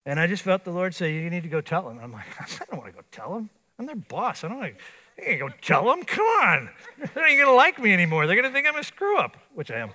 And 0.06 0.20
I 0.20 0.28
just 0.28 0.44
felt 0.44 0.64
the 0.64 0.72
Lord 0.72 0.94
say, 0.94 1.14
You 1.14 1.30
need 1.30 1.44
to 1.44 1.50
go 1.50 1.62
tell 1.62 1.90
him. 1.90 2.00
I'm 2.02 2.12
like, 2.12 2.26
I 2.40 2.66
don't 2.70 2.80
want 2.80 2.92
to 2.92 2.98
go 2.98 3.06
tell 3.12 3.36
him. 3.36 3.50
I'm 3.80 3.86
their 3.86 3.96
boss. 3.96 4.44
I 4.44 4.50
don't 4.50 4.60
want 4.60 4.76
to 5.18 5.36
go 5.38 5.50
tell 5.62 5.86
them. 5.86 6.04
Come 6.04 6.26
on. 6.26 6.70
They're 6.98 7.08
not 7.16 7.30
going 7.30 7.46
to 7.46 7.54
like 7.54 7.80
me 7.80 7.94
anymore. 7.94 8.28
They're 8.28 8.36
going 8.36 8.48
to 8.48 8.54
think 8.54 8.68
I'm 8.68 8.80
a 8.80 8.84
screw 8.84 9.18
up, 9.18 9.38
which 9.56 9.72
I 9.72 9.78
am. 9.78 9.92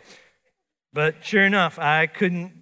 But 0.93 1.25
sure 1.25 1.45
enough, 1.45 1.79
I 1.79 2.07
couldn't 2.07 2.53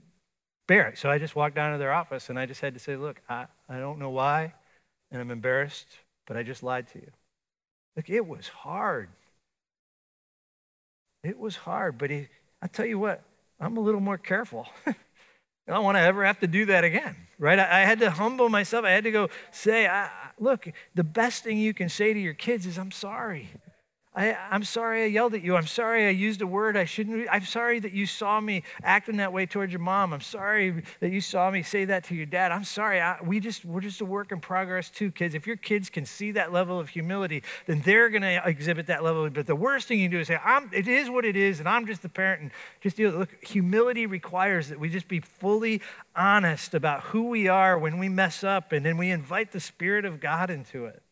bear 0.66 0.88
it. 0.88 0.98
So 0.98 1.10
I 1.10 1.18
just 1.18 1.37
walked 1.37 1.54
down 1.54 1.72
to 1.72 1.78
their 1.78 1.92
office 1.92 2.28
and 2.28 2.38
I 2.38 2.44
just 2.44 2.60
had 2.60 2.74
to 2.74 2.80
say, 2.80 2.96
Look, 2.96 3.22
I, 3.28 3.46
I 3.68 3.78
don't 3.78 3.98
know 3.98 4.10
why 4.10 4.52
and 5.14 5.22
I'm 5.22 5.31
embarrassed, 5.31 5.87
but 6.27 6.37
I 6.37 6.42
just 6.42 6.62
lied 6.62 6.88
to 6.88 6.98
you. 6.98 7.11
Look, 7.96 8.11
it 8.11 8.27
was 8.27 8.48
hard. 8.48 9.09
It 11.22 11.38
was 11.38 11.57
hard, 11.57 11.96
but 11.98 12.11
he, 12.11 12.27
I 12.61 12.66
tell 12.66 12.85
you 12.85 12.98
what, 12.98 13.22
I'm 13.61 13.77
a 13.77 13.81
little 13.81 14.00
more 14.00 14.18
careful. 14.18 14.66
I 14.87 14.94
don't 15.68 15.85
want 15.85 15.96
to 15.96 16.00
ever 16.00 16.24
have 16.24 16.40
to 16.40 16.48
do 16.48 16.66
that 16.66 16.83
again, 16.83 17.16
right? 17.38 17.59
I, 17.59 17.83
I 17.83 17.85
had 17.85 18.00
to 18.00 18.11
humble 18.11 18.48
myself. 18.48 18.85
I 18.85 18.90
had 18.90 19.05
to 19.05 19.12
go 19.12 19.31
say, 19.53 19.87
I, 19.87 20.11
look, 20.38 20.68
the 20.94 21.05
best 21.05 21.44
thing 21.44 21.59
you 21.59 21.72
can 21.72 21.88
say 21.88 22.12
to 22.12 22.18
your 22.18 22.35
kids 22.35 22.66
is, 22.66 22.77
I'm 22.77 22.90
sorry. 22.90 23.48
I, 24.16 24.37
am 24.53 24.62
sorry 24.62 25.03
I 25.03 25.07
yelled 25.07 25.35
at 25.35 25.42
you. 25.42 25.57
I'm 25.57 25.66
sorry 25.66 26.07
I 26.07 26.11
used 26.11 26.40
a 26.40 26.46
word 26.46 26.77
I 26.77 26.85
shouldn't. 26.85 27.27
I'm 27.33 27.44
sorry 27.44 27.81
that 27.81 27.92
you 27.92 28.07
saw 28.07 28.40
me 28.40 28.62
acting 28.85 29.16
that 29.16 29.33
way 29.33 29.44
towards 29.44 29.72
your 29.72 29.81
mom. 29.81 30.12
I'm 30.12 30.20
sorry 30.20 30.85
that 31.00 31.11
you 31.11 31.20
saw 31.20 31.50
me 31.50 31.64
say 31.64 31.85
that 31.87 32.05
to 32.05 32.14
your 32.14 32.27
dad. 32.27 32.53
I'm 32.53 32.62
sorry. 32.62 33.00
I, 33.00 33.16
we 33.24 33.40
just 33.40 33.64
we're 33.64 33.81
just 33.81 34.00
a 34.00 34.05
work 34.05 34.31
in 34.31 34.38
progress 34.38 34.88
too, 34.88 35.11
kids. 35.11 35.35
If 35.35 35.48
your 35.48 35.57
kids 35.57 35.90
can 35.90 36.07
see 36.07 36.31
that 36.33 36.53
level 36.53 36.79
of 36.79 36.90
humility, 36.90 37.42
then 37.66 37.81
they're 37.81 38.09
going 38.09 38.22
to 38.22 38.40
exhibit 38.46 38.87
that 38.87 39.03
level. 39.03 39.29
But 39.31 39.46
the 39.48 39.57
worst 39.57 39.88
thing 39.88 39.98
you 39.98 40.05
can 40.05 40.12
do 40.12 40.20
is 40.20 40.29
say, 40.29 40.38
I'm, 40.44 40.70
"It 40.72 40.87
is 40.87 41.11
what 41.11 41.24
it 41.24 41.35
is," 41.35 41.59
and 41.59 41.68
I'm 41.68 41.85
just 41.85 42.03
the 42.03 42.09
parent. 42.09 42.42
And 42.42 42.50
just 42.81 42.96
deal. 42.96 43.11
Look, 43.11 43.44
humility 43.44 44.07
requires 44.07 44.68
that 44.68 44.79
we 44.79 44.90
just 44.90 45.09
be 45.09 45.18
fully 45.18 45.83
honest 46.14 46.74
about 46.74 47.00
who 47.03 47.24
we 47.24 47.48
are 47.48 47.77
when 47.77 47.98
we 47.98 48.09
mess 48.09 48.44
up, 48.44 48.70
and 48.70 48.87
then 48.87 48.96
we 48.96 49.11
invite 49.11 49.50
the 49.50 49.61
Spirit 49.61 50.05
of 50.05 50.20
God 50.20 50.50
into 50.50 50.85
it. 50.87 51.04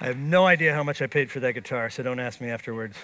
I 0.00 0.06
have 0.06 0.16
no 0.16 0.46
idea 0.46 0.74
how 0.74 0.84
much 0.84 1.02
I 1.02 1.08
paid 1.08 1.30
for 1.30 1.40
that 1.40 1.54
guitar, 1.54 1.90
so 1.90 2.04
don't 2.04 2.20
ask 2.20 2.40
me 2.40 2.50
afterwards. 2.50 2.96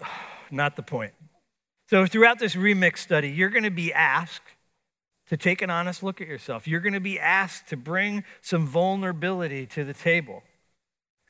Not 0.50 0.76
the 0.76 0.82
point. 0.82 1.12
So, 1.90 2.06
throughout 2.06 2.38
this 2.38 2.54
remix 2.54 2.98
study, 2.98 3.28
you're 3.28 3.50
going 3.50 3.64
to 3.64 3.70
be 3.70 3.92
asked 3.92 4.46
to 5.28 5.36
take 5.36 5.60
an 5.60 5.68
honest 5.68 6.02
look 6.02 6.20
at 6.20 6.28
yourself. 6.28 6.68
You're 6.68 6.80
going 6.80 6.92
to 6.92 7.00
be 7.00 7.18
asked 7.18 7.68
to 7.68 7.76
bring 7.76 8.22
some 8.40 8.66
vulnerability 8.66 9.66
to 9.66 9.84
the 9.84 9.94
table. 9.94 10.42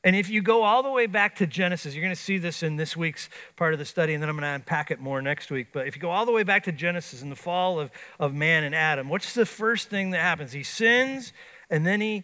And 0.03 0.15
if 0.15 0.29
you 0.29 0.41
go 0.41 0.63
all 0.63 0.83
the 0.83 0.91
way 0.91 1.05
back 1.05 1.37
to 1.37 1.47
Genesis, 1.47 1.95
you're 1.95 2.03
going 2.03 2.15
to 2.15 2.21
see 2.21 2.37
this 2.37 2.61
in 2.61 2.75
this 2.75 2.95
week's 2.95 3.29
part 3.55 3.73
of 3.73 3.79
the 3.79 3.85
study, 3.85 4.13
and 4.13 4.21
then 4.21 4.29
I'm 4.29 4.35
going 4.35 4.43
to 4.43 4.49
unpack 4.49 4.91
it 4.91 4.99
more 4.99 5.21
next 5.21 5.49
week. 5.49 5.67
But 5.73 5.87
if 5.87 5.95
you 5.95 6.01
go 6.01 6.11
all 6.11 6.25
the 6.25 6.31
way 6.31 6.43
back 6.43 6.65
to 6.65 6.71
Genesis 6.71 7.21
and 7.21 7.31
the 7.31 7.37
fall 7.37 7.79
of, 7.79 7.89
of 8.19 8.33
man 8.33 8.63
and 8.63 8.75
Adam, 8.75 9.09
what's 9.09 9.33
the 9.33 9.45
first 9.45 9.89
thing 9.89 10.11
that 10.11 10.19
happens? 10.19 10.51
He 10.51 10.63
sins, 10.63 11.33
and 11.69 11.85
then 11.85 12.01
he, 12.01 12.23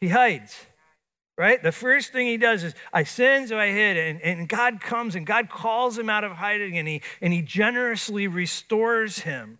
he 0.00 0.08
hides 0.08 0.66
right? 1.40 1.62
The 1.62 1.72
first 1.72 2.12
thing 2.12 2.26
he 2.26 2.36
does 2.36 2.64
is, 2.64 2.74
I 2.92 3.02
sin, 3.02 3.48
so 3.48 3.58
I 3.58 3.68
hid. 3.68 3.96
And, 3.96 4.20
and 4.20 4.46
God 4.46 4.78
comes 4.82 5.14
and 5.14 5.24
God 5.24 5.48
calls 5.48 5.96
him 5.96 6.10
out 6.10 6.22
of 6.22 6.32
hiding 6.32 6.76
and 6.76 6.86
he, 6.86 7.00
and 7.22 7.32
he 7.32 7.40
generously 7.40 8.28
restores 8.28 9.20
him, 9.20 9.58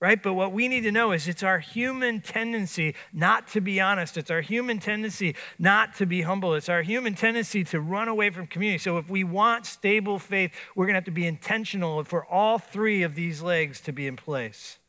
right? 0.00 0.20
But 0.20 0.34
what 0.34 0.50
we 0.50 0.66
need 0.66 0.80
to 0.80 0.90
know 0.90 1.12
is 1.12 1.28
it's 1.28 1.44
our 1.44 1.60
human 1.60 2.22
tendency 2.22 2.96
not 3.12 3.46
to 3.52 3.60
be 3.60 3.80
honest. 3.80 4.16
It's 4.16 4.32
our 4.32 4.40
human 4.40 4.80
tendency 4.80 5.36
not 5.60 5.94
to 5.98 6.06
be 6.06 6.22
humble. 6.22 6.54
It's 6.54 6.68
our 6.68 6.82
human 6.82 7.14
tendency 7.14 7.62
to 7.66 7.80
run 7.80 8.08
away 8.08 8.30
from 8.30 8.48
community. 8.48 8.78
So 8.78 8.98
if 8.98 9.08
we 9.08 9.22
want 9.22 9.64
stable 9.64 10.18
faith, 10.18 10.50
we're 10.74 10.86
going 10.86 10.94
to 10.94 10.98
have 10.98 11.04
to 11.04 11.12
be 11.12 11.28
intentional 11.28 12.02
for 12.02 12.26
all 12.26 12.58
three 12.58 13.04
of 13.04 13.14
these 13.14 13.40
legs 13.40 13.80
to 13.82 13.92
be 13.92 14.08
in 14.08 14.16
place. 14.16 14.80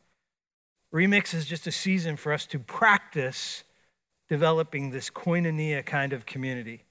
Remix 0.92 1.36
is 1.36 1.46
just 1.46 1.68
a 1.68 1.72
season 1.72 2.18
for 2.18 2.34
us 2.34 2.48
to 2.48 2.58
practice 2.58 3.64
developing 4.34 4.90
this 4.90 5.12
koinonia 5.12 5.86
kind 5.86 6.12
of 6.12 6.26
community. 6.26 6.82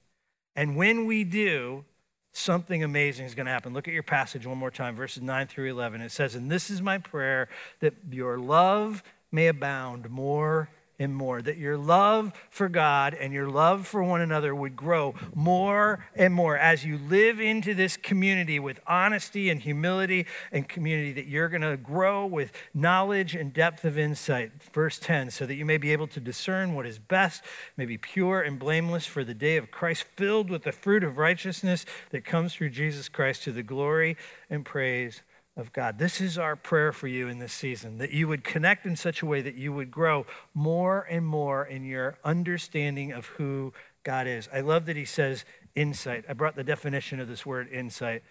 And 0.55 0.77
when 0.77 1.05
we 1.05 1.25
do, 1.25 1.83
something 2.31 2.85
amazing 2.85 3.25
is 3.25 3.35
going 3.35 3.47
to 3.47 3.51
happen. 3.51 3.73
Look 3.73 3.85
at 3.85 3.93
your 3.93 4.01
passage 4.01 4.47
one 4.47 4.57
more 4.57 4.71
time, 4.71 4.95
verses 4.95 5.21
9 5.21 5.47
through 5.47 5.69
11. 5.69 5.99
It 5.99 6.13
says, 6.13 6.35
And 6.35 6.49
this 6.49 6.69
is 6.69 6.81
my 6.81 6.99
prayer 6.99 7.49
that 7.81 7.95
your 8.09 8.37
love 8.39 9.03
may 9.29 9.47
abound 9.47 10.09
more 10.09 10.69
and 11.03 11.15
more, 11.15 11.41
that 11.41 11.57
your 11.57 11.77
love 11.77 12.33
for 12.49 12.69
God 12.69 13.13
and 13.13 13.33
your 13.33 13.47
love 13.47 13.85
for 13.85 14.03
one 14.03 14.21
another 14.21 14.55
would 14.55 14.75
grow 14.75 15.13
more 15.35 16.05
and 16.15 16.33
more 16.33 16.57
as 16.57 16.83
you 16.83 16.97
live 16.97 17.39
into 17.39 17.73
this 17.73 17.97
community 17.97 18.59
with 18.59 18.79
honesty 18.87 19.49
and 19.49 19.61
humility 19.61 20.25
and 20.51 20.67
community, 20.67 21.13
that 21.13 21.27
you're 21.27 21.49
going 21.49 21.61
to 21.61 21.77
grow 21.77 22.25
with 22.25 22.51
knowledge 22.73 23.35
and 23.35 23.53
depth 23.53 23.85
of 23.85 23.97
insight. 23.97 24.51
Verse 24.73 24.97
10 24.97 25.29
so 25.29 25.45
that 25.45 25.55
you 25.55 25.65
may 25.65 25.77
be 25.77 25.91
able 25.91 26.07
to 26.07 26.19
discern 26.19 26.73
what 26.73 26.85
is 26.85 26.97
best, 26.97 27.43
may 27.77 27.85
be 27.85 27.97
pure 27.97 28.41
and 28.41 28.57
blameless 28.57 29.05
for 29.05 29.23
the 29.23 29.33
day 29.33 29.57
of 29.57 29.69
Christ, 29.69 30.05
filled 30.15 30.49
with 30.49 30.63
the 30.63 30.71
fruit 30.71 31.03
of 31.03 31.17
righteousness 31.17 31.85
that 32.11 32.25
comes 32.25 32.53
through 32.53 32.69
Jesus 32.69 33.09
Christ 33.09 33.43
to 33.43 33.51
the 33.51 33.63
glory 33.63 34.17
and 34.49 34.65
praise 34.65 35.21
of 35.55 35.71
God. 35.71 35.99
This 35.99 36.19
is 36.19 36.37
our 36.37 36.55
prayer 36.55 36.91
for 36.91 37.07
you 37.07 37.27
in 37.27 37.37
this 37.39 37.53
season 37.53 37.97
that 37.99 38.11
you 38.11 38.27
would 38.27 38.43
connect 38.43 38.85
in 38.85 38.95
such 38.95 39.21
a 39.21 39.25
way 39.25 39.41
that 39.41 39.55
you 39.55 39.71
would 39.71 39.91
grow 39.91 40.25
more 40.53 41.05
and 41.09 41.25
more 41.25 41.65
in 41.65 41.83
your 41.83 42.17
understanding 42.23 43.11
of 43.11 43.27
who 43.27 43.71
God 44.03 44.27
is. 44.27 44.49
I 44.51 44.61
love 44.61 44.85
that 44.87 44.95
he 44.95 45.05
says 45.05 45.45
insight. 45.75 46.25
I 46.27 46.33
brought 46.33 46.55
the 46.55 46.63
definition 46.63 47.19
of 47.19 47.27
this 47.27 47.45
word 47.45 47.69
insight. 47.71 48.23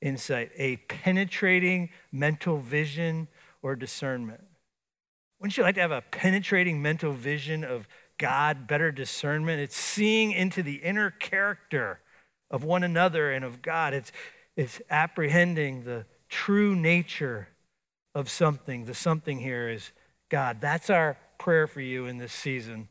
Insight, 0.00 0.50
a 0.56 0.76
penetrating 0.76 1.90
mental 2.10 2.58
vision 2.58 3.28
or 3.62 3.76
discernment. 3.76 4.42
Wouldn't 5.38 5.58
you 5.58 5.62
like 5.62 5.74
to 5.74 5.82
have 5.82 5.90
a 5.90 6.00
penetrating 6.10 6.80
mental 6.80 7.12
vision 7.12 7.64
of 7.64 7.86
God, 8.16 8.66
better 8.66 8.90
discernment? 8.90 9.60
It's 9.60 9.76
seeing 9.76 10.32
into 10.32 10.62
the 10.62 10.76
inner 10.76 11.10
character 11.10 12.00
of 12.50 12.64
one 12.64 12.82
another 12.82 13.30
and 13.30 13.44
of 13.44 13.60
God. 13.60 13.92
It's, 13.92 14.12
it's 14.56 14.80
apprehending 14.88 15.84
the 15.84 16.06
true 16.30 16.74
nature 16.74 17.48
of 18.14 18.30
something. 18.30 18.86
The 18.86 18.94
something 18.94 19.38
here 19.38 19.68
is 19.68 19.90
God. 20.30 20.60
That's 20.60 20.88
our 20.88 21.18
prayer 21.38 21.66
for 21.66 21.80
you 21.80 22.06
in 22.06 22.18
this 22.18 22.32
season. 22.32 22.88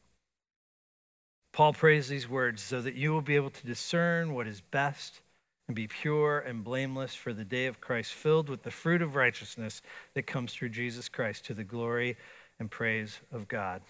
Paul 1.51 1.73
prays 1.73 2.07
these 2.07 2.29
words 2.29 2.61
so 2.61 2.81
that 2.81 2.95
you 2.95 3.11
will 3.11 3.21
be 3.21 3.35
able 3.35 3.49
to 3.49 3.65
discern 3.65 4.33
what 4.33 4.47
is 4.47 4.61
best 4.61 5.21
and 5.67 5.75
be 5.75 5.87
pure 5.87 6.39
and 6.39 6.63
blameless 6.63 7.15
for 7.15 7.33
the 7.33 7.45
day 7.45 7.67
of 7.67 7.81
Christ, 7.81 8.13
filled 8.13 8.49
with 8.49 8.63
the 8.63 8.71
fruit 8.71 9.01
of 9.01 9.15
righteousness 9.15 9.81
that 10.15 10.27
comes 10.27 10.53
through 10.53 10.69
Jesus 10.69 11.09
Christ 11.09 11.45
to 11.45 11.53
the 11.53 11.63
glory 11.63 12.17
and 12.59 12.69
praise 12.69 13.19
of 13.31 13.47
God. 13.47 13.81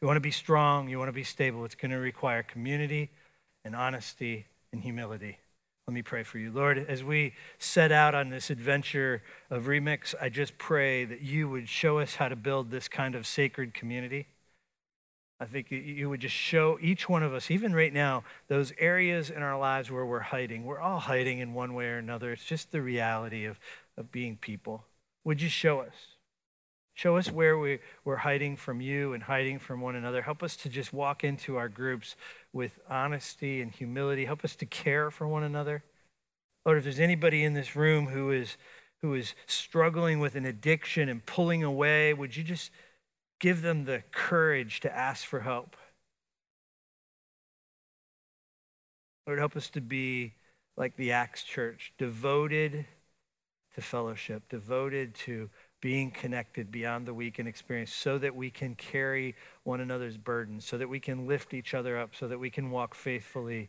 You 0.00 0.06
want 0.06 0.16
to 0.16 0.20
be 0.20 0.32
strong, 0.32 0.88
you 0.88 0.98
want 0.98 1.08
to 1.08 1.12
be 1.12 1.24
stable, 1.24 1.64
it's 1.64 1.76
going 1.76 1.92
to 1.92 1.98
require 1.98 2.42
community 2.42 3.10
and 3.64 3.76
honesty 3.76 4.46
and 4.72 4.82
humility. 4.82 5.38
Let 5.86 5.94
me 5.94 6.02
pray 6.02 6.22
for 6.22 6.38
you. 6.38 6.52
Lord, 6.52 6.78
as 6.78 7.02
we 7.02 7.34
set 7.58 7.90
out 7.90 8.14
on 8.14 8.28
this 8.28 8.50
adventure 8.50 9.22
of 9.50 9.64
Remix, 9.64 10.14
I 10.20 10.28
just 10.28 10.56
pray 10.56 11.04
that 11.04 11.22
you 11.22 11.48
would 11.48 11.68
show 11.68 11.98
us 11.98 12.14
how 12.14 12.28
to 12.28 12.36
build 12.36 12.70
this 12.70 12.86
kind 12.86 13.16
of 13.16 13.26
sacred 13.26 13.74
community. 13.74 14.28
I 15.40 15.44
think 15.44 15.72
you 15.72 16.08
would 16.08 16.20
just 16.20 16.36
show 16.36 16.78
each 16.80 17.08
one 17.08 17.24
of 17.24 17.34
us, 17.34 17.50
even 17.50 17.74
right 17.74 17.92
now, 17.92 18.22
those 18.46 18.72
areas 18.78 19.28
in 19.28 19.42
our 19.42 19.58
lives 19.58 19.90
where 19.90 20.06
we're 20.06 20.20
hiding. 20.20 20.64
We're 20.64 20.78
all 20.78 21.00
hiding 21.00 21.40
in 21.40 21.52
one 21.52 21.74
way 21.74 21.86
or 21.86 21.98
another. 21.98 22.30
It's 22.30 22.44
just 22.44 22.70
the 22.70 22.80
reality 22.80 23.44
of, 23.46 23.58
of 23.96 24.12
being 24.12 24.36
people. 24.36 24.84
Would 25.24 25.42
you 25.42 25.48
show 25.48 25.80
us? 25.80 25.94
Show 26.94 27.16
us 27.16 27.30
where 27.30 27.58
we, 27.58 27.78
we're 28.04 28.16
hiding 28.16 28.56
from 28.56 28.80
you 28.80 29.14
and 29.14 29.22
hiding 29.22 29.58
from 29.58 29.80
one 29.80 29.96
another. 29.96 30.22
Help 30.22 30.42
us 30.42 30.56
to 30.56 30.68
just 30.68 30.92
walk 30.92 31.24
into 31.24 31.56
our 31.56 31.68
groups 31.68 32.16
with 32.52 32.78
honesty 32.88 33.62
and 33.62 33.72
humility. 33.72 34.26
Help 34.26 34.44
us 34.44 34.54
to 34.56 34.66
care 34.66 35.10
for 35.10 35.26
one 35.26 35.42
another. 35.42 35.84
Lord, 36.66 36.78
if 36.78 36.84
there's 36.84 37.00
anybody 37.00 37.44
in 37.44 37.54
this 37.54 37.74
room 37.74 38.06
who 38.06 38.30
is, 38.30 38.56
who 39.00 39.14
is 39.14 39.34
struggling 39.46 40.20
with 40.20 40.34
an 40.34 40.44
addiction 40.44 41.08
and 41.08 41.24
pulling 41.24 41.64
away, 41.64 42.12
would 42.12 42.36
you 42.36 42.44
just 42.44 42.70
give 43.40 43.62
them 43.62 43.84
the 43.84 44.02
courage 44.12 44.80
to 44.80 44.94
ask 44.94 45.24
for 45.24 45.40
help? 45.40 45.76
Lord, 49.26 49.38
help 49.38 49.56
us 49.56 49.70
to 49.70 49.80
be 49.80 50.34
like 50.76 50.96
the 50.96 51.12
Acts 51.12 51.42
church, 51.42 51.92
devoted 51.96 52.86
to 53.74 53.80
fellowship, 53.80 54.42
devoted 54.48 55.14
to 55.14 55.48
being 55.82 56.12
connected 56.12 56.70
beyond 56.70 57.04
the 57.06 57.12
weekend 57.12 57.48
experience 57.48 57.92
so 57.92 58.16
that 58.16 58.34
we 58.34 58.50
can 58.50 58.74
carry 58.76 59.34
one 59.64 59.80
another's 59.80 60.16
burdens, 60.16 60.64
so 60.64 60.78
that 60.78 60.88
we 60.88 61.00
can 61.00 61.26
lift 61.26 61.52
each 61.52 61.74
other 61.74 61.98
up, 61.98 62.14
so 62.14 62.28
that 62.28 62.38
we 62.38 62.48
can 62.48 62.70
walk 62.70 62.94
faithfully 62.94 63.68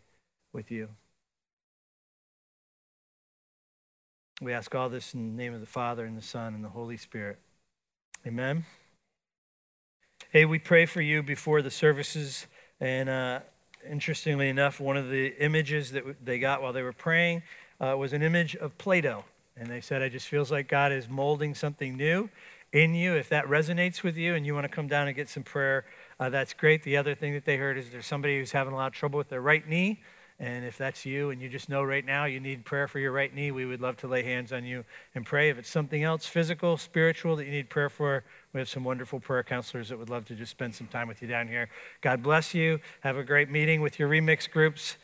with 0.53 0.69
you. 0.71 0.87
We 4.41 4.53
ask 4.53 4.73
all 4.75 4.89
this 4.89 5.13
in 5.15 5.35
the 5.35 5.43
name 5.43 5.55
of 5.55 5.59
the 5.59 5.65
Father, 5.65 6.05
and 6.05 6.15
the 6.15 6.21
Son, 6.21 6.53
and 6.53 6.63
the 6.63 6.69
Holy 6.69 6.97
Spirit. 6.97 7.39
Amen. 8.27 8.65
Hey, 10.31 10.45
we 10.45 10.59
pray 10.59 10.85
for 10.85 11.01
you 11.01 11.23
before 11.23 11.63
the 11.63 11.71
services. 11.71 12.45
And 12.79 13.09
uh, 13.09 13.39
interestingly 13.89 14.49
enough, 14.49 14.79
one 14.79 14.97
of 14.97 15.09
the 15.09 15.33
images 15.39 15.91
that 15.91 16.03
they 16.23 16.37
got 16.37 16.61
while 16.61 16.73
they 16.73 16.83
were 16.83 16.93
praying 16.93 17.41
uh, 17.79 17.95
was 17.97 18.13
an 18.13 18.21
image 18.21 18.55
of 18.55 18.77
Play 18.77 19.01
Doh. 19.01 19.25
And 19.55 19.69
they 19.69 19.81
said, 19.81 20.01
it 20.01 20.11
just 20.11 20.27
feels 20.27 20.51
like 20.51 20.67
God 20.67 20.91
is 20.91 21.07
molding 21.07 21.53
something 21.53 21.95
new 21.95 22.29
in 22.71 22.95
you. 22.95 23.13
If 23.13 23.29
that 23.29 23.45
resonates 23.45 24.01
with 24.01 24.17
you 24.17 24.33
and 24.35 24.45
you 24.45 24.53
want 24.53 24.65
to 24.65 24.69
come 24.69 24.87
down 24.87 25.07
and 25.07 25.15
get 25.15 25.29
some 25.29 25.43
prayer, 25.43 25.85
uh, 26.19 26.29
that's 26.29 26.53
great. 26.53 26.83
The 26.83 26.97
other 26.97 27.15
thing 27.15 27.33
that 27.33 27.45
they 27.45 27.57
heard 27.57 27.77
is 27.77 27.89
there's 27.91 28.07
somebody 28.07 28.39
who's 28.39 28.51
having 28.51 28.73
a 28.73 28.75
lot 28.75 28.87
of 28.87 28.93
trouble 28.93 29.17
with 29.17 29.29
their 29.29 29.41
right 29.41 29.67
knee. 29.67 30.01
And 30.39 30.65
if 30.65 30.77
that's 30.77 31.05
you 31.05 31.29
and 31.29 31.39
you 31.41 31.47
just 31.47 31.69
know 31.69 31.83
right 31.83 32.03
now 32.03 32.25
you 32.25 32.39
need 32.39 32.65
prayer 32.65 32.87
for 32.87 32.97
your 32.97 33.11
right 33.11 33.33
knee, 33.33 33.51
we 33.51 33.65
would 33.65 33.79
love 33.79 33.97
to 33.97 34.07
lay 34.07 34.23
hands 34.23 34.51
on 34.51 34.65
you 34.65 34.83
and 35.13 35.25
pray. 35.25 35.49
If 35.49 35.59
it's 35.59 35.69
something 35.69 36.03
else, 36.03 36.25
physical, 36.25 36.75
spiritual, 36.75 37.35
that 37.35 37.45
you 37.45 37.51
need 37.51 37.69
prayer 37.69 37.89
for, 37.89 38.23
we 38.51 38.59
have 38.59 38.67
some 38.67 38.83
wonderful 38.83 39.19
prayer 39.19 39.43
counselors 39.43 39.89
that 39.89 39.99
would 39.99 40.09
love 40.09 40.25
to 40.25 40.35
just 40.35 40.51
spend 40.51 40.73
some 40.73 40.87
time 40.87 41.07
with 41.07 41.21
you 41.21 41.27
down 41.27 41.47
here. 41.47 41.69
God 42.01 42.23
bless 42.23 42.53
you. 42.53 42.79
Have 43.01 43.17
a 43.17 43.23
great 43.23 43.49
meeting 43.49 43.81
with 43.81 43.99
your 43.99 44.09
remix 44.09 44.49
groups. 44.49 44.97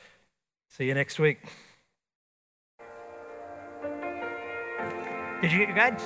See 0.67 0.85
you 0.85 0.95
next 0.95 1.19
week. 1.19 1.39
Did 5.41 5.53
you 5.53 5.59
get 5.59 5.67
your 5.69 5.77
guides? 5.77 6.03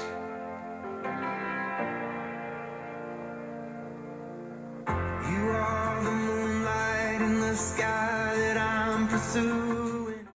You 5.28 5.50
are 5.50 6.04
the 6.04 6.12
moonlight 6.12 7.22
in 7.22 7.40
the 7.40 7.56
sky 7.56 8.36
that 8.38 8.58
I'm 8.58 9.08
pursuing. 9.08 9.83